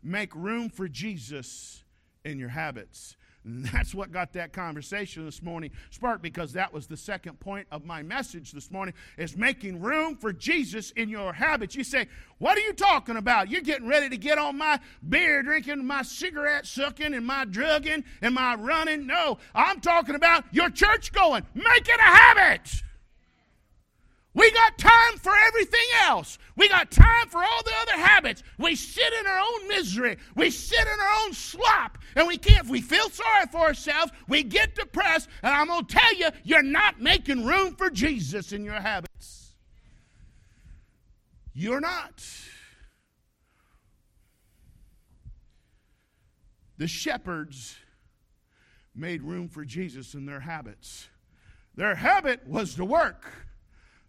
make 0.02 0.34
room 0.34 0.70
for 0.70 0.88
Jesus 0.88 1.82
in 2.24 2.38
your 2.38 2.48
habits. 2.48 3.16
And 3.44 3.64
that's 3.66 3.94
what 3.94 4.10
got 4.10 4.32
that 4.32 4.52
conversation 4.52 5.24
this 5.24 5.40
morning 5.40 5.70
sparked 5.90 6.20
because 6.20 6.54
that 6.54 6.72
was 6.72 6.88
the 6.88 6.96
second 6.96 7.38
point 7.38 7.68
of 7.70 7.84
my 7.84 8.02
message 8.02 8.50
this 8.50 8.72
morning 8.72 8.92
is 9.16 9.36
making 9.36 9.80
room 9.80 10.16
for 10.16 10.32
Jesus 10.32 10.90
in 10.92 11.08
your 11.08 11.32
habits. 11.32 11.76
You 11.76 11.84
say, 11.84 12.08
"What 12.38 12.56
are 12.58 12.62
you 12.62 12.72
talking 12.72 13.16
about? 13.16 13.48
You're 13.48 13.60
getting 13.60 13.86
ready 13.86 14.08
to 14.08 14.16
get 14.16 14.38
on 14.38 14.58
my 14.58 14.80
beer 15.08 15.44
drinking, 15.44 15.86
my 15.86 16.02
cigarette 16.02 16.66
sucking 16.66 17.14
and 17.14 17.24
my 17.24 17.44
drugging 17.44 18.02
and 18.20 18.34
my 18.34 18.56
running." 18.56 19.06
No, 19.06 19.38
I'm 19.54 19.80
talking 19.80 20.16
about 20.16 20.52
your 20.52 20.70
church 20.70 21.12
going. 21.12 21.46
Make 21.54 21.88
it 21.88 22.00
a 22.00 22.02
habit. 22.02 22.82
We 24.36 24.50
got 24.52 24.76
time 24.76 25.16
for 25.16 25.32
everything 25.48 25.80
else. 26.02 26.38
We 26.56 26.68
got 26.68 26.90
time 26.90 27.28
for 27.30 27.38
all 27.38 27.62
the 27.64 27.72
other 27.82 28.02
habits. 28.02 28.42
We 28.58 28.76
sit 28.76 29.10
in 29.18 29.26
our 29.26 29.38
own 29.38 29.68
misery. 29.68 30.18
We 30.34 30.50
sit 30.50 30.78
in 30.78 31.00
our 31.00 31.24
own 31.24 31.32
slop. 31.32 31.96
And 32.14 32.28
we 32.28 32.36
can't, 32.36 32.66
if 32.66 32.70
we 32.70 32.82
feel 32.82 33.08
sorry 33.08 33.46
for 33.50 33.62
ourselves, 33.62 34.12
we 34.28 34.42
get 34.42 34.74
depressed. 34.74 35.30
And 35.42 35.54
I'm 35.54 35.68
going 35.68 35.86
to 35.86 35.96
tell 35.96 36.14
you, 36.14 36.28
you're 36.44 36.62
not 36.62 37.00
making 37.00 37.46
room 37.46 37.76
for 37.76 37.88
Jesus 37.88 38.52
in 38.52 38.62
your 38.62 38.74
habits. 38.74 39.54
You're 41.54 41.80
not. 41.80 42.22
The 46.76 46.86
shepherds 46.86 47.74
made 48.94 49.22
room 49.22 49.48
for 49.48 49.64
Jesus 49.64 50.12
in 50.12 50.26
their 50.26 50.40
habits. 50.40 51.08
Their 51.74 51.94
habit 51.94 52.46
was 52.46 52.74
to 52.74 52.84
work. 52.84 53.45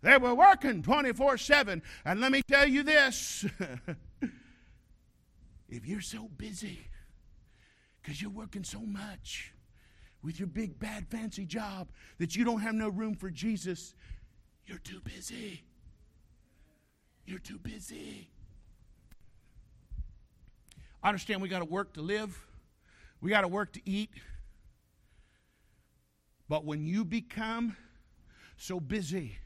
They 0.01 0.17
were 0.17 0.36
working 0.36 0.83
24 0.83 1.38
7. 1.38 1.81
And 2.05 2.21
let 2.21 2.31
me 2.31 2.41
tell 2.47 2.67
you 2.67 2.83
this 2.83 3.45
if 5.69 5.86
you're 5.86 6.01
so 6.01 6.29
busy 6.38 6.88
because 8.01 8.21
you're 8.21 8.31
working 8.31 8.63
so 8.63 8.79
much 8.79 9.53
with 10.23 10.39
your 10.39 10.47
big, 10.47 10.79
bad, 10.79 11.07
fancy 11.07 11.45
job 11.45 11.89
that 12.19 12.36
you 12.36 12.45
don't 12.45 12.62
have 12.62 12.75
no 12.75 12.89
room 12.89 13.15
for 13.15 13.29
Jesus, 13.29 13.93
you're 14.65 14.79
too 14.79 15.01
busy. 15.03 15.63
You're 17.25 17.39
too 17.39 17.60
busy. 17.60 18.29
I 21.03 21.10
understand 21.10 21.41
we 21.41 21.49
got 21.49 21.60
to 21.60 21.65
work 21.65 21.93
to 21.93 22.01
live, 22.01 22.38
we 23.21 23.29
got 23.29 23.41
to 23.41 23.47
work 23.47 23.73
to 23.73 23.81
eat. 23.86 24.10
But 26.49 26.63
when 26.63 26.86
you 26.86 27.03
become 27.03 27.75
so 28.55 28.79
busy, 28.79 29.38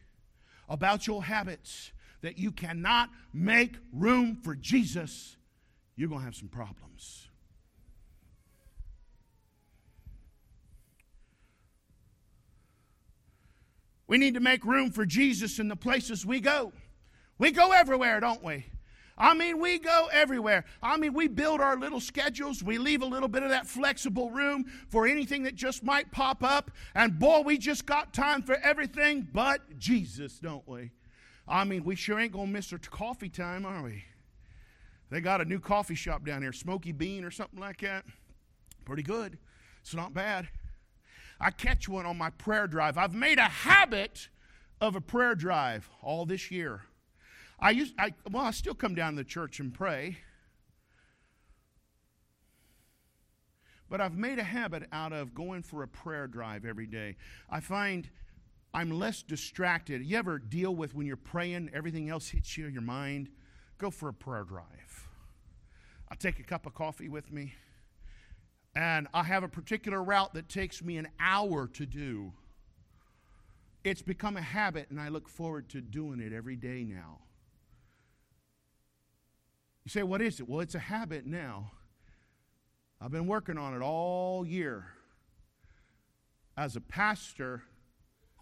about 0.71 1.05
your 1.05 1.21
habits 1.21 1.91
that 2.21 2.37
you 2.37 2.49
cannot 2.49 3.09
make 3.33 3.75
room 3.91 4.37
for 4.41 4.55
Jesus, 4.55 5.35
you're 5.97 6.07
going 6.07 6.21
to 6.21 6.25
have 6.25 6.35
some 6.35 6.47
problems. 6.47 7.27
We 14.07 14.17
need 14.17 14.35
to 14.35 14.39
make 14.39 14.63
room 14.63 14.91
for 14.91 15.05
Jesus 15.05 15.59
in 15.59 15.67
the 15.67 15.75
places 15.75 16.25
we 16.25 16.39
go. 16.39 16.71
We 17.37 17.51
go 17.51 17.73
everywhere, 17.73 18.21
don't 18.21 18.43
we? 18.43 18.65
I 19.21 19.35
mean, 19.35 19.59
we 19.59 19.77
go 19.77 20.09
everywhere. 20.11 20.65
I 20.81 20.97
mean, 20.97 21.13
we 21.13 21.27
build 21.27 21.61
our 21.61 21.77
little 21.77 21.99
schedules. 21.99 22.63
We 22.63 22.79
leave 22.79 23.03
a 23.03 23.05
little 23.05 23.27
bit 23.29 23.43
of 23.43 23.49
that 23.49 23.67
flexible 23.67 24.31
room 24.31 24.65
for 24.87 25.05
anything 25.05 25.43
that 25.43 25.53
just 25.53 25.83
might 25.83 26.11
pop 26.11 26.43
up. 26.43 26.71
And 26.95 27.19
boy, 27.19 27.41
we 27.41 27.59
just 27.59 27.85
got 27.85 28.15
time 28.15 28.41
for 28.41 28.55
everything 28.55 29.27
but 29.31 29.77
Jesus, 29.77 30.39
don't 30.39 30.67
we? 30.67 30.89
I 31.47 31.65
mean, 31.65 31.83
we 31.83 31.95
sure 31.95 32.19
ain't 32.19 32.31
going 32.31 32.47
to 32.47 32.51
miss 32.51 32.73
our 32.73 32.79
coffee 32.79 33.29
time, 33.29 33.63
are 33.63 33.83
we? 33.83 34.05
They 35.11 35.21
got 35.21 35.39
a 35.39 35.45
new 35.45 35.59
coffee 35.59 35.93
shop 35.93 36.25
down 36.25 36.41
here, 36.41 36.51
Smoky 36.51 36.91
Bean 36.91 37.23
or 37.23 37.29
something 37.29 37.59
like 37.59 37.81
that. 37.81 38.05
Pretty 38.85 39.03
good. 39.03 39.37
It's 39.81 39.93
not 39.93 40.15
bad. 40.15 40.49
I 41.39 41.51
catch 41.51 41.87
one 41.87 42.07
on 42.07 42.17
my 42.17 42.31
prayer 42.31 42.65
drive. 42.65 42.97
I've 42.97 43.13
made 43.13 43.37
a 43.37 43.43
habit 43.43 44.29
of 44.79 44.95
a 44.95 45.01
prayer 45.01 45.35
drive 45.35 45.87
all 46.01 46.25
this 46.25 46.49
year. 46.49 46.85
I 47.61 47.71
used, 47.71 47.93
I, 47.99 48.13
well, 48.31 48.43
I 48.43 48.51
still 48.51 48.73
come 48.73 48.95
down 48.95 49.13
to 49.13 49.17
the 49.17 49.23
church 49.23 49.59
and 49.59 49.73
pray. 49.73 50.17
But 53.87 54.01
I've 54.01 54.17
made 54.17 54.39
a 54.39 54.43
habit 54.43 54.87
out 54.91 55.13
of 55.13 55.35
going 55.35 55.63
for 55.63 55.83
a 55.83 55.87
prayer 55.87 56.25
drive 56.25 56.65
every 56.65 56.87
day. 56.87 57.17
I 57.49 57.59
find 57.59 58.09
I'm 58.73 58.89
less 58.89 59.21
distracted. 59.21 60.03
You 60.03 60.17
ever 60.17 60.39
deal 60.39 60.73
with 60.73 60.95
when 60.95 61.05
you're 61.05 61.17
praying, 61.17 61.71
everything 61.73 62.09
else 62.09 62.29
hits 62.29 62.57
you, 62.57 62.67
your 62.67 62.81
mind? 62.81 63.29
Go 63.77 63.91
for 63.91 64.07
a 64.07 64.13
prayer 64.13 64.45
drive. 64.45 65.09
I 66.09 66.15
take 66.15 66.39
a 66.39 66.43
cup 66.43 66.65
of 66.65 66.73
coffee 66.73 67.09
with 67.09 67.31
me, 67.31 67.53
and 68.75 69.07
I 69.13 69.23
have 69.23 69.43
a 69.43 69.49
particular 69.49 70.01
route 70.01 70.33
that 70.33 70.49
takes 70.49 70.81
me 70.81 70.97
an 70.97 71.09
hour 71.19 71.67
to 71.67 71.85
do. 71.85 72.31
It's 73.83 74.01
become 74.01 74.37
a 74.37 74.41
habit, 74.41 74.89
and 74.89 75.01
I 75.01 75.09
look 75.09 75.27
forward 75.27 75.69
to 75.69 75.81
doing 75.81 76.21
it 76.21 76.31
every 76.31 76.55
day 76.55 76.83
now. 76.83 77.19
You 79.83 79.89
say, 79.89 80.03
what 80.03 80.21
is 80.21 80.39
it? 80.39 80.47
Well, 80.47 80.59
it's 80.59 80.75
a 80.75 80.79
habit 80.79 81.25
now. 81.25 81.71
I've 82.99 83.11
been 83.11 83.27
working 83.27 83.57
on 83.57 83.73
it 83.73 83.81
all 83.81 84.45
year. 84.45 84.85
As 86.55 86.75
a 86.75 86.81
pastor, 86.81 87.63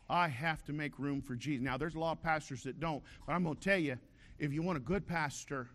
I 0.10 0.28
have 0.28 0.64
to 0.66 0.74
make 0.74 1.00
room 1.00 1.22
for 1.22 1.36
Jesus. 1.36 1.64
Now, 1.64 1.78
there's 1.78 1.96
a 1.96 2.00
lot 2.00 2.14
of 2.14 2.24
pastors 2.24 2.64
that 2.64 2.80
don't, 2.80 3.02
but 3.26 3.34
I'm 3.34 3.44
going 3.44 3.56
to 3.56 3.62
tell 3.62 3.78
you 3.78 3.98
if 4.38 4.52
you 4.52 4.62
want 4.62 4.78
a 4.78 4.82
good 4.82 5.08
pastor 5.08 5.70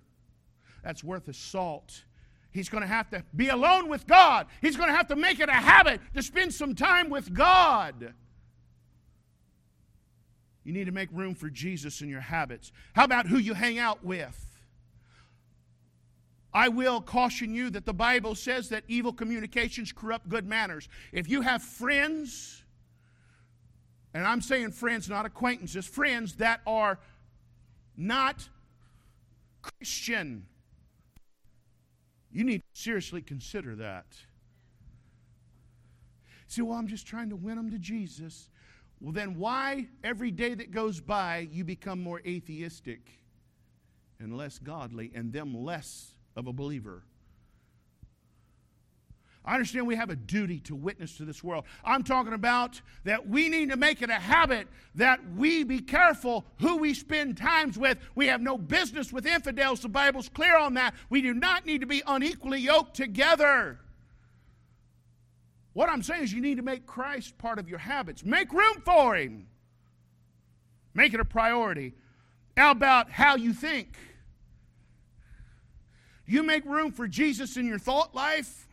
that's 0.83 1.03
worth 1.03 1.29
a 1.29 1.33
salt, 1.33 2.05
he's 2.51 2.69
going 2.69 2.83
to 2.83 2.89
have 2.89 3.09
to 3.11 3.25
be 3.35 3.49
alone 3.49 3.89
with 3.89 4.07
God. 4.07 4.49
He's 4.61 4.77
going 4.77 4.91
to 4.91 4.95
have 4.95 5.09
to 5.09 5.17
make 5.17 5.41
it 5.41 5.49
a 5.49 5.53
habit 5.53 6.01
to 6.15 6.23
spend 6.23 6.53
some 6.53 6.75
time 6.75 7.09
with 7.09 7.33
God. 7.33 8.13
You 10.65 10.73
need 10.73 10.87
to 10.87 10.93
make 10.93 11.09
room 11.13 11.35
for 11.35 11.49
Jesus 11.49 12.03
in 12.03 12.09
your 12.09 12.21
habits. 12.21 12.73
How 12.95 13.05
about 13.05 13.27
who 13.29 13.39
you 13.39 13.55
hang 13.55 13.79
out 13.79 14.05
with? 14.05 14.54
I 16.55 16.69
will 16.69 17.01
caution 17.01 17.53
you 17.53 17.69
that 17.71 17.85
the 17.85 17.93
Bible 17.93 18.37
says 18.37 18.69
that 18.69 18.85
evil 18.87 19.13
communications 19.13 19.91
corrupt 19.91 20.29
good 20.29 20.47
manners. 20.47 20.89
If 21.11 21.29
you 21.29 21.41
have 21.41 21.63
friends, 21.63 22.63
and 24.15 24.25
I'm 24.25 24.41
saying 24.41 24.71
friends, 24.71 25.09
not 25.09 25.27
acquaintances, 25.27 25.85
friends 25.85 26.37
that 26.37 26.61
are 26.65 27.01
not 27.97 28.49
Christian, 29.63 30.47
you 32.31 32.45
need 32.45 32.59
to 32.59 32.81
seriously 32.81 33.21
consider 33.21 33.75
that. 33.77 34.07
See, 36.47 36.63
well, 36.63 36.79
I'm 36.79 36.87
just 36.87 37.05
trying 37.05 37.31
to 37.31 37.37
win 37.37 37.57
them 37.57 37.73
to 37.73 37.79
Jesus. 37.79 38.49
Well, 39.01 39.13
then 39.13 39.39
why 39.39 39.89
every 40.05 40.31
day 40.31 40.55
that 40.55 40.71
goes 40.71 41.01
by 41.01 41.49
you 41.51 41.65
become 41.65 42.01
more 42.01 42.21
atheistic 42.25 43.01
and 44.21 44.37
less 44.37 44.61
godly 44.61 45.11
and 45.17 45.33
them 45.33 45.53
less 45.53 46.14
of 46.37 46.47
a 46.47 46.53
believer. 46.53 47.05
I 49.47 49.55
understand 49.55 49.87
we 49.87 49.97
have 49.97 50.09
a 50.09 50.17
duty 50.17 50.59
to 50.61 50.75
witness 50.75 51.19
to 51.19 51.27
this 51.27 51.45
world. 51.45 51.65
I'm 51.85 52.03
talking 52.03 52.33
about 52.33 52.81
that 53.05 53.29
we 53.29 53.51
need 53.51 53.71
to 53.71 53.77
make 53.77 54.01
it 54.01 54.09
a 54.09 54.15
habit 54.15 54.69
that 54.95 55.21
we 55.37 55.65
be 55.65 55.81
careful 55.81 56.47
who 56.61 56.79
we 56.79 56.95
spend 56.95 57.37
times 57.37 57.77
with. 57.77 57.99
We 58.15 58.29
have 58.29 58.41
no 58.41 58.57
business 58.57 59.13
with 59.13 59.27
infidels. 59.27 59.81
The 59.81 59.91
Bible's 59.91 60.31
clear 60.31 60.57
on 60.57 60.75
that. 60.75 60.95
We 61.11 61.21
do 61.21 61.35
not 61.35 61.67
need 61.67 61.83
to 61.83 61.87
be 61.87 62.03
unequally 62.07 62.61
yoked 62.61 62.97
together. 62.97 63.81
What 65.75 65.91
I'm 65.91 66.03
saying 66.03 66.23
is, 66.23 66.33
you 66.33 66.41
need 66.41 66.57
to 66.57 66.63
make 66.63 66.87
Christ 66.87 67.37
part 67.37 67.59
of 67.59 67.69
your 67.69 67.81
habits. 67.81 68.25
Make 68.25 68.53
room 68.53 68.81
for 68.83 69.17
Him. 69.17 69.49
Make 70.95 71.13
it 71.13 71.21
a 71.21 71.25
priority. 71.25 71.95
How 72.57 72.71
about 72.71 73.11
how 73.11 73.37
you 73.37 73.53
think? 73.53 73.99
You 76.27 76.43
make 76.43 76.65
room 76.65 76.93
for 76.93 77.07
Jesus 77.07 77.57
in 77.57 77.67
your 77.67 77.79
thought 77.79 78.15
life. 78.15 78.67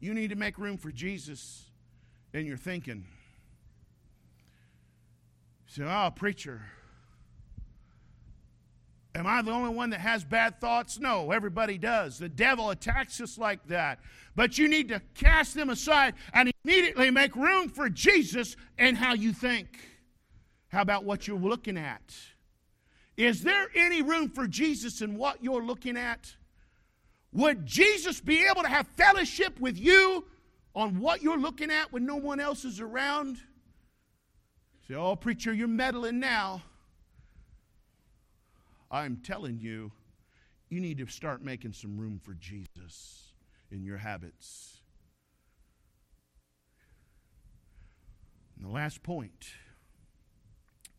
You 0.00 0.14
need 0.14 0.30
to 0.30 0.36
make 0.36 0.58
room 0.58 0.78
for 0.78 0.90
Jesus 0.90 1.66
in 2.32 2.46
your 2.46 2.56
thinking. 2.56 3.04
Say, 5.66 5.84
oh, 5.84 6.10
preacher, 6.14 6.60
am 9.14 9.26
I 9.26 9.42
the 9.42 9.52
only 9.52 9.74
one 9.74 9.90
that 9.90 10.00
has 10.00 10.24
bad 10.24 10.60
thoughts? 10.60 10.98
No, 10.98 11.30
everybody 11.30 11.78
does. 11.78 12.18
The 12.18 12.28
devil 12.28 12.70
attacks 12.70 13.20
us 13.20 13.38
like 13.38 13.66
that. 13.68 14.00
But 14.34 14.58
you 14.58 14.68
need 14.68 14.88
to 14.88 15.00
cast 15.14 15.54
them 15.54 15.70
aside 15.70 16.14
and 16.32 16.52
immediately 16.64 17.10
make 17.10 17.36
room 17.36 17.68
for 17.68 17.88
Jesus 17.88 18.56
and 18.78 18.96
how 18.96 19.14
you 19.14 19.32
think. 19.32 19.78
How 20.68 20.80
about 20.80 21.04
what 21.04 21.28
you're 21.28 21.38
looking 21.38 21.76
at? 21.76 22.02
Is 23.16 23.42
there 23.42 23.68
any 23.74 24.02
room 24.02 24.30
for 24.30 24.46
Jesus 24.46 25.02
in 25.02 25.16
what 25.16 25.42
you're 25.42 25.62
looking 25.62 25.96
at? 25.96 26.34
Would 27.32 27.66
Jesus 27.66 28.20
be 28.20 28.46
able 28.46 28.62
to 28.62 28.68
have 28.68 28.86
fellowship 28.88 29.58
with 29.60 29.78
you 29.78 30.24
on 30.74 31.00
what 31.00 31.22
you're 31.22 31.38
looking 31.38 31.70
at 31.70 31.92
when 31.92 32.06
no 32.06 32.16
one 32.16 32.40
else 32.40 32.64
is 32.64 32.80
around? 32.80 33.38
Say, 34.88 34.94
oh, 34.94 35.16
preacher, 35.16 35.52
you're 35.52 35.68
meddling 35.68 36.20
now. 36.20 36.62
I'm 38.90 39.18
telling 39.24 39.58
you, 39.58 39.92
you 40.68 40.80
need 40.80 40.98
to 40.98 41.06
start 41.06 41.42
making 41.42 41.72
some 41.72 41.98
room 41.98 42.20
for 42.22 42.34
Jesus 42.34 43.32
in 43.70 43.84
your 43.84 43.98
habits. 43.98 44.80
And 48.56 48.66
the 48.66 48.70
last 48.72 49.02
point, 49.02 49.46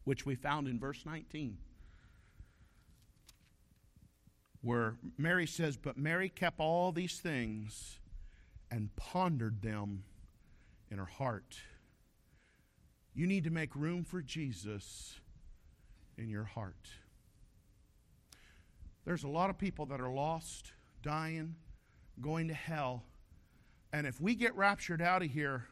which 0.03 0.25
we 0.25 0.35
found 0.35 0.67
in 0.67 0.79
verse 0.79 1.05
19 1.05 1.57
where 4.63 4.95
Mary 5.17 5.45
says, 5.45 5.77
But 5.77 5.97
Mary 5.97 6.29
kept 6.29 6.59
all 6.59 6.91
these 6.91 7.19
things 7.19 7.99
and 8.71 8.95
pondered 8.95 9.61
them 9.61 10.03
in 10.89 10.97
her 10.97 11.05
heart. 11.05 11.57
You 13.13 13.27
need 13.27 13.43
to 13.43 13.51
make 13.51 13.75
room 13.75 14.03
for 14.03 14.21
Jesus 14.21 15.19
in 16.17 16.29
your 16.29 16.45
heart. 16.45 16.89
There's 19.05 19.23
a 19.23 19.27
lot 19.27 19.49
of 19.49 19.57
people 19.57 19.85
that 19.87 19.99
are 19.99 20.09
lost, 20.09 20.71
dying, 21.01 21.55
going 22.21 22.47
to 22.47 22.53
hell. 22.53 23.03
And 23.91 24.07
if 24.07 24.21
we 24.21 24.33
get 24.33 24.55
raptured 24.55 25.01
out 25.01 25.21
of 25.21 25.29
here 25.29 25.65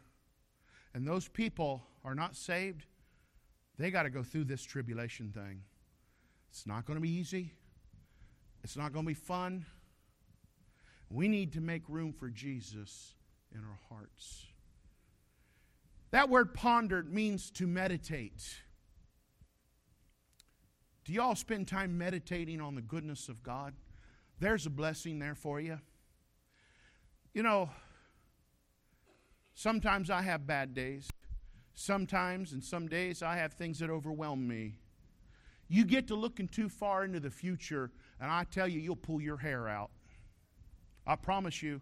and 0.93 1.08
those 1.08 1.30
people 1.30 1.82
are 2.04 2.13
not 2.13 2.36
saved, 2.36 2.86
they 3.77 3.89
got 3.89 4.04
to 4.04 4.10
go 4.10 4.21
through 4.21 4.43
this 4.43 4.62
tribulation 4.62 5.32
thing. 5.32 5.62
It's 6.49 6.67
not 6.67 6.86
going 6.86 6.97
to 6.97 7.01
be 7.01 7.10
easy. 7.10 7.54
It's 8.63 8.78
not 8.78 8.93
going 8.93 9.06
to 9.06 9.10
be 9.10 9.13
fun. 9.13 9.65
We 11.10 11.28
need 11.28 11.54
to 11.54 11.62
make 11.62 11.84
room 11.89 12.13
for 12.13 12.30
Jesus 12.30 13.15
in 13.54 13.60
our 13.60 13.80
hearts. 13.89 14.45
That 16.12 16.30
word 16.30 16.54
pondered 16.54 17.13
means 17.13 17.50
to 17.52 17.67
meditate. 17.67 18.43
Do 21.06 21.13
y'all 21.13 21.36
spend 21.36 21.67
time 21.67 21.97
meditating 21.97 22.62
on 22.62 22.76
the 22.76 22.82
goodness 22.82 23.30
of 23.30 23.43
God? 23.43 23.74
There's 24.39 24.65
a 24.65 24.69
blessing 24.69 25.19
there 25.19 25.36
for 25.36 25.60
you. 25.60 25.80
You 27.34 27.43
know, 27.43 27.69
sometimes 29.54 30.10
I 30.10 30.21
have 30.21 30.45
bad 30.45 30.74
days. 30.74 31.10
Sometimes 31.74 32.52
and 32.52 32.63
some 32.63 32.88
days 32.88 33.24
I 33.24 33.38
have 33.38 33.54
things 33.54 33.80
that 33.80 33.89
overwhelm 33.89 34.47
me. 34.47 34.76
You 35.69 35.86
get 35.86 36.08
to 36.10 36.15
looking 36.15 36.50
too 36.50 36.67
far 36.67 37.06
into 37.06 37.21
the 37.21 37.32
future 37.32 37.91
and 38.21 38.29
I 38.29 38.45
tell 38.45 38.67
you, 38.67 38.79
you'll 38.79 38.95
pull 38.95 39.19
your 39.19 39.38
hair 39.38 39.67
out. 39.67 39.89
I 41.07 41.15
promise 41.15 41.63
you. 41.63 41.81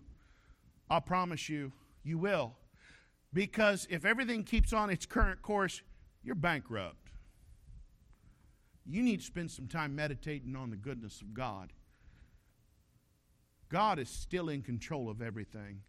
I 0.90 1.02
promise 1.02 1.50
you, 1.50 1.74
you 2.04 2.18
will. 2.18 2.56
Because 3.34 3.86
if 3.90 4.06
everything 4.06 4.44
keeps 4.44 4.74
on 4.74 4.90
its 4.90 5.06
current 5.06 5.42
course, 5.42 5.84
you're 6.24 6.36
bankrupt. 6.36 6.96
You 8.86 9.04
need 9.04 9.20
to 9.20 9.26
spend 9.26 9.52
some 9.52 9.68
time 9.68 9.96
meditating 9.96 10.56
on 10.56 10.72
the 10.72 10.78
goodness 10.78 11.22
of 11.22 11.34
God. 11.34 11.74
God 13.70 14.00
is 14.00 14.10
still 14.10 14.50
in 14.50 14.64
control 14.64 15.10
of 15.10 15.22
everything. 15.22 15.82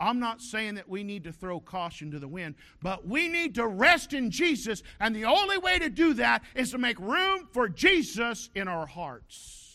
I'm 0.00 0.18
not 0.18 0.40
saying 0.40 0.74
that 0.74 0.88
we 0.88 1.04
need 1.04 1.22
to 1.24 1.32
throw 1.32 1.60
caution 1.60 2.10
to 2.10 2.18
the 2.18 2.26
wind, 2.26 2.56
but 2.82 3.06
we 3.06 3.28
need 3.28 3.54
to 3.54 3.66
rest 3.68 4.12
in 4.12 4.32
Jesus, 4.32 4.82
and 4.98 5.14
the 5.14 5.26
only 5.26 5.58
way 5.58 5.78
to 5.78 5.88
do 5.88 6.14
that 6.14 6.42
is 6.56 6.72
to 6.72 6.78
make 6.78 6.98
room 6.98 7.46
for 7.52 7.68
Jesus 7.68 8.50
in 8.56 8.66
our 8.66 8.86
hearts. 8.86 9.71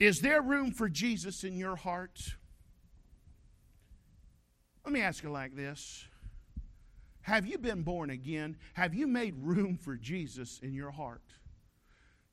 Is 0.00 0.20
there 0.20 0.42
room 0.42 0.72
for 0.72 0.88
Jesus 0.88 1.44
in 1.44 1.56
your 1.56 1.76
heart? 1.76 2.20
Let 4.84 4.92
me 4.92 5.00
ask 5.00 5.22
you 5.22 5.30
like 5.30 5.54
this 5.54 6.06
Have 7.22 7.46
you 7.46 7.58
been 7.58 7.82
born 7.82 8.10
again? 8.10 8.56
Have 8.74 8.94
you 8.94 9.06
made 9.06 9.34
room 9.38 9.76
for 9.76 9.96
Jesus 9.96 10.60
in 10.62 10.74
your 10.74 10.90
heart? 10.90 11.22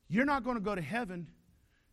You're 0.08 0.26
not 0.26 0.44
going 0.44 0.56
to 0.56 0.62
go 0.62 0.74
to 0.74 0.82
heaven 0.82 1.28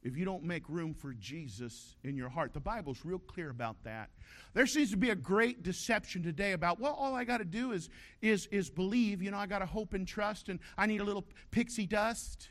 if 0.02 0.18
you 0.18 0.26
don't 0.26 0.44
make 0.44 0.68
room 0.70 0.94
for 0.94 1.14
Jesus 1.14 1.96
in 2.04 2.16
your 2.16 2.30
heart. 2.30 2.54
The 2.54 2.60
Bible's 2.60 3.04
real 3.04 3.20
clear 3.20 3.50
about 3.50 3.84
that. 3.84 4.10
There 4.54 4.66
seems 4.66 4.92
to 4.92 4.98
be 4.98 5.10
a 5.10 5.16
great 5.16 5.64
deception 5.64 6.24
today 6.24 6.54
about, 6.54 6.80
well, 6.80 6.94
all 6.94 7.16
I 7.16 7.26
got 7.26 7.38
to 7.38 7.46
do 7.46 7.74
is, 7.74 7.90
is, 8.22 8.48
is 8.48 8.70
believe. 8.70 9.22
You 9.22 9.32
know, 9.32 9.38
I 9.38 9.46
got 9.46 9.60
to 9.60 9.66
hope 9.66 9.94
and 9.94 10.08
trust, 10.08 10.50
and 10.50 10.60
I 10.78 10.86
need 10.86 11.02
a 11.02 11.04
little 11.04 11.26
pixie 11.52 11.88
dust. 11.88 12.50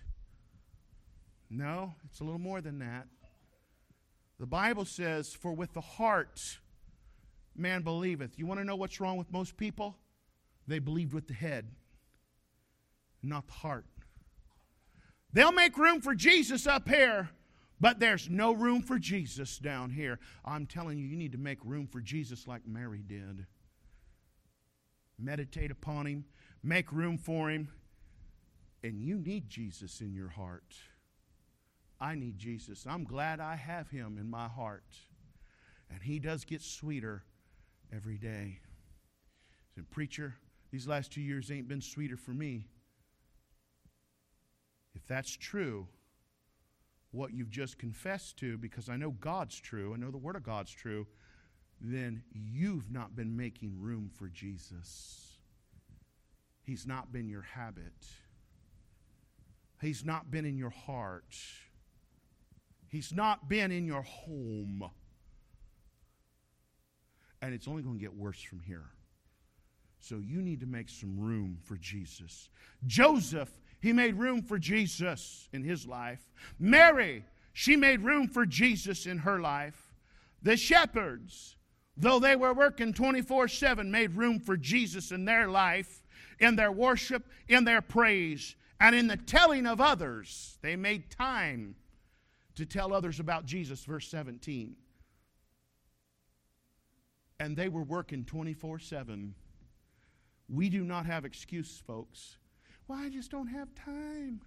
No, 1.51 1.95
it's 2.05 2.21
a 2.21 2.25
little 2.25 2.39
more 2.39 2.61
than 2.61 2.79
that. 2.81 3.07
The 4.39 4.47
Bible 4.47 4.85
says, 4.85 5.35
For 5.35 5.53
with 5.53 5.73
the 5.73 5.81
heart 5.81 6.59
man 7.59 7.83
believeth. 7.83 8.39
You 8.39 8.47
want 8.47 8.61
to 8.61 8.65
know 8.65 8.77
what's 8.77 9.01
wrong 9.01 9.17
with 9.17 9.33
most 9.33 9.57
people? 9.57 9.97
They 10.67 10.79
believe 10.79 11.13
with 11.13 11.27
the 11.27 11.35
head, 11.35 11.71
not 13.23 13.47
the 13.47 13.55
heart. 13.55 13.87
They'll 15.33 15.53
make 15.53 15.77
room 15.77 16.01
for 16.01 16.15
Jesus 16.15 16.67
up 16.67 16.89
here, 16.89 17.31
but 17.81 17.99
there's 17.99 18.29
no 18.29 18.53
room 18.53 18.83
for 18.83 18.99
Jesus 18.99 19.59
down 19.59 19.91
here. 19.91 20.19
I'm 20.45 20.67
telling 20.67 20.99
you, 20.99 21.07
you 21.07 21.17
need 21.17 21.33
to 21.33 21.39
make 21.39 21.59
room 21.65 21.87
for 21.87 22.01
Jesus 22.01 22.47
like 22.47 22.67
Mary 22.67 23.03
did. 23.07 23.47
Meditate 25.19 25.71
upon 25.71 26.07
him, 26.07 26.25
make 26.63 26.93
room 26.93 27.19
for 27.19 27.51
him, 27.51 27.69
and 28.83 29.01
you 29.01 29.19
need 29.19 29.49
Jesus 29.49 30.01
in 30.01 30.15
your 30.15 30.29
heart. 30.29 30.75
I 32.01 32.15
need 32.15 32.39
Jesus. 32.39 32.87
I'm 32.89 33.05
glad 33.05 33.41
I 33.41 33.57
have 33.57 33.91
him 33.91 34.19
in 34.19 34.31
my 34.31 34.47
heart. 34.47 34.85
And 35.91 36.03
he 36.03 36.19
does 36.19 36.45
get 36.45 36.63
sweeter 36.63 37.25
every 37.93 38.19
day. 38.19 38.61
Said, 39.75 39.91
Preacher, 39.91 40.35
these 40.71 40.87
last 40.87 41.13
two 41.13 41.21
years 41.21 41.51
ain't 41.51 41.69
been 41.69 41.81
sweeter 41.81 42.17
for 42.17 42.33
me. 42.33 42.69
If 44.95 45.07
that's 45.07 45.37
true, 45.37 45.89
what 47.11 47.33
you've 47.33 47.51
just 47.51 47.79
confessed 47.79 48.37
to, 48.39 48.59
because 48.59 48.89
I 48.89 48.97
know 48.97 49.11
God's 49.11 49.59
true, 49.59 49.95
I 49.95 49.97
know 49.97 50.11
the 50.11 50.19
Word 50.19 50.37
of 50.37 50.43
God's 50.43 50.71
true, 50.71 51.07
then 51.81 52.23
you've 52.33 52.91
not 52.91 53.17
been 53.17 53.37
making 53.37 53.81
room 53.81 54.11
for 54.13 54.29
Jesus. 54.29 55.39
He's 56.63 56.87
not 56.87 57.13
been 57.13 57.29
your 57.29 57.43
habit, 57.43 58.07
He's 59.81 60.05
not 60.05 60.31
been 60.31 60.45
in 60.45 60.59
your 60.59 60.71
heart. 60.71 61.37
He's 62.89 63.13
not 63.13 63.49
been 63.49 63.71
in 63.71 63.87
your 63.87 64.03
home. 64.03 64.91
And 67.41 67.55
it's 67.55 67.69
only 67.69 67.83
going 67.83 67.97
to 67.97 68.01
get 68.01 68.15
worse 68.15 68.41
from 68.41 68.61
here. 68.61 68.87
So 70.01 70.17
you 70.17 70.41
need 70.41 70.61
to 70.61 70.67
make 70.67 70.89
some 70.89 71.19
room 71.19 71.59
for 71.63 71.77
Jesus. 71.77 72.49
Joseph, 72.87 73.51
he 73.81 73.93
made 73.93 74.15
room 74.15 74.43
for 74.43 74.59
Jesus 74.59 75.49
in 75.53 75.63
his 75.63 75.87
life. 75.87 76.21
Mary, 76.59 77.25
she 77.53 77.77
made 77.77 78.03
room 78.03 78.29
for 78.29 78.47
Jesus 78.47 79.07
in 79.07 79.19
her 79.19 79.41
life. 79.41 79.93
The 80.43 80.57
shepherds, 80.57 81.57
though 81.97 82.21
they 82.21 82.37
were 82.37 82.55
working 82.55 82.93
24 82.93 83.49
7, 83.49 83.91
made 83.91 84.15
room 84.15 84.39
for 84.41 84.57
Jesus 84.57 85.11
in 85.11 85.25
their 85.25 85.49
life, 85.49 86.03
in 86.39 86.57
their 86.57 86.73
worship, 86.73 87.29
in 87.49 87.65
their 87.65 87.83
praise, 87.83 88.55
and 88.81 88.95
in 88.95 89.09
the 89.09 89.17
telling 89.17 89.67
of 89.67 89.81
others. 89.81 90.59
They 90.63 90.77
made 90.77 91.11
time 91.11 91.75
to 92.59 92.67
tell 92.67 92.93
others 92.93 93.21
about 93.21 93.47
Jesus, 93.47 93.85
verse 93.85 94.09
17. 94.09 94.75
And 97.39 97.57
they 97.57 97.69
were 97.69 97.85
working 97.85 98.25
24 98.25 98.81
7. 98.81 99.35
We 100.49 100.69
do 100.69 100.83
not 100.83 101.07
have 101.07 101.25
excuse, 101.25 101.81
folks. 101.87 102.37
Well, 102.89 102.99
I 102.99 103.11
just 103.11 103.31
don't 103.31 103.47
have 103.47 103.69
time. 103.75 104.41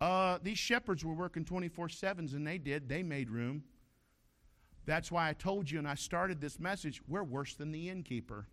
Uh, 0.00 0.38
these 0.42 0.56
shepherds 0.56 1.04
were 1.04 1.12
working 1.12 1.44
24 1.44 1.88
7s, 1.88 2.32
and 2.32 2.46
they 2.46 2.56
did. 2.56 2.88
They 2.88 3.02
made 3.02 3.28
room. 3.28 3.64
That's 4.86 5.12
why 5.12 5.28
I 5.28 5.34
told 5.34 5.70
you, 5.70 5.78
and 5.78 5.88
I 5.88 5.96
started 5.96 6.40
this 6.40 6.58
message 6.58 7.02
we're 7.06 7.22
worse 7.22 7.54
than 7.54 7.70
the 7.70 7.90
innkeeper. 7.90 8.46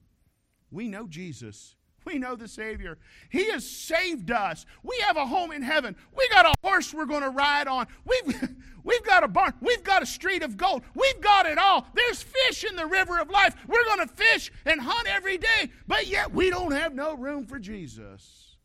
We 0.71 0.89
know 0.89 1.07
Jesus. 1.07 1.75
We 2.05 2.17
know 2.17 2.35
the 2.35 2.47
Savior. 2.47 2.97
He 3.29 3.51
has 3.51 3.67
saved 3.67 4.31
us. 4.31 4.65
We 4.83 4.97
have 5.05 5.17
a 5.17 5.25
home 5.25 5.51
in 5.51 5.61
heaven. 5.61 5.95
We 6.15 6.27
got 6.29 6.45
a 6.45 6.53
horse 6.63 6.93
we're 6.93 7.05
going 7.05 7.21
to 7.21 7.29
ride 7.29 7.67
on. 7.67 7.87
We've, 8.05 8.49
we've 8.83 9.03
got 9.03 9.23
a 9.23 9.27
barn. 9.27 9.53
We've 9.61 9.83
got 9.83 10.01
a 10.01 10.05
street 10.05 10.41
of 10.41 10.57
gold. 10.57 10.83
We've 10.95 11.21
got 11.21 11.45
it 11.45 11.57
all. 11.57 11.85
There's 11.93 12.23
fish 12.23 12.63
in 12.63 12.75
the 12.75 12.87
river 12.87 13.19
of 13.19 13.29
life. 13.29 13.55
We're 13.67 13.85
going 13.85 14.07
to 14.07 14.13
fish 14.13 14.51
and 14.65 14.81
hunt 14.81 15.07
every 15.07 15.37
day, 15.37 15.71
but 15.87 16.07
yet 16.07 16.33
we 16.33 16.49
don't 16.49 16.71
have 16.71 16.93
no 16.95 17.15
room 17.15 17.45
for 17.45 17.59
Jesus. 17.59 18.55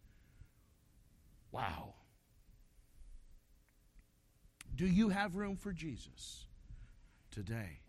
Wow. 1.52 1.94
Do 4.74 4.86
you 4.86 5.08
have 5.08 5.36
room 5.36 5.56
for 5.56 5.72
Jesus 5.72 6.44
today 7.30 7.80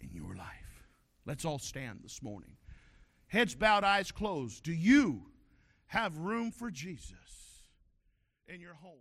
in 0.00 0.10
your 0.12 0.34
life? 0.34 0.86
Let's 1.24 1.44
all 1.44 1.60
stand 1.60 2.00
this 2.02 2.22
morning. 2.22 2.56
Heads 3.32 3.54
bowed, 3.54 3.82
eyes 3.82 4.12
closed. 4.12 4.62
Do 4.62 4.74
you 4.74 5.22
have 5.86 6.18
room 6.18 6.50
for 6.50 6.70
Jesus 6.70 7.62
in 8.46 8.60
your 8.60 8.74
home? 8.74 8.92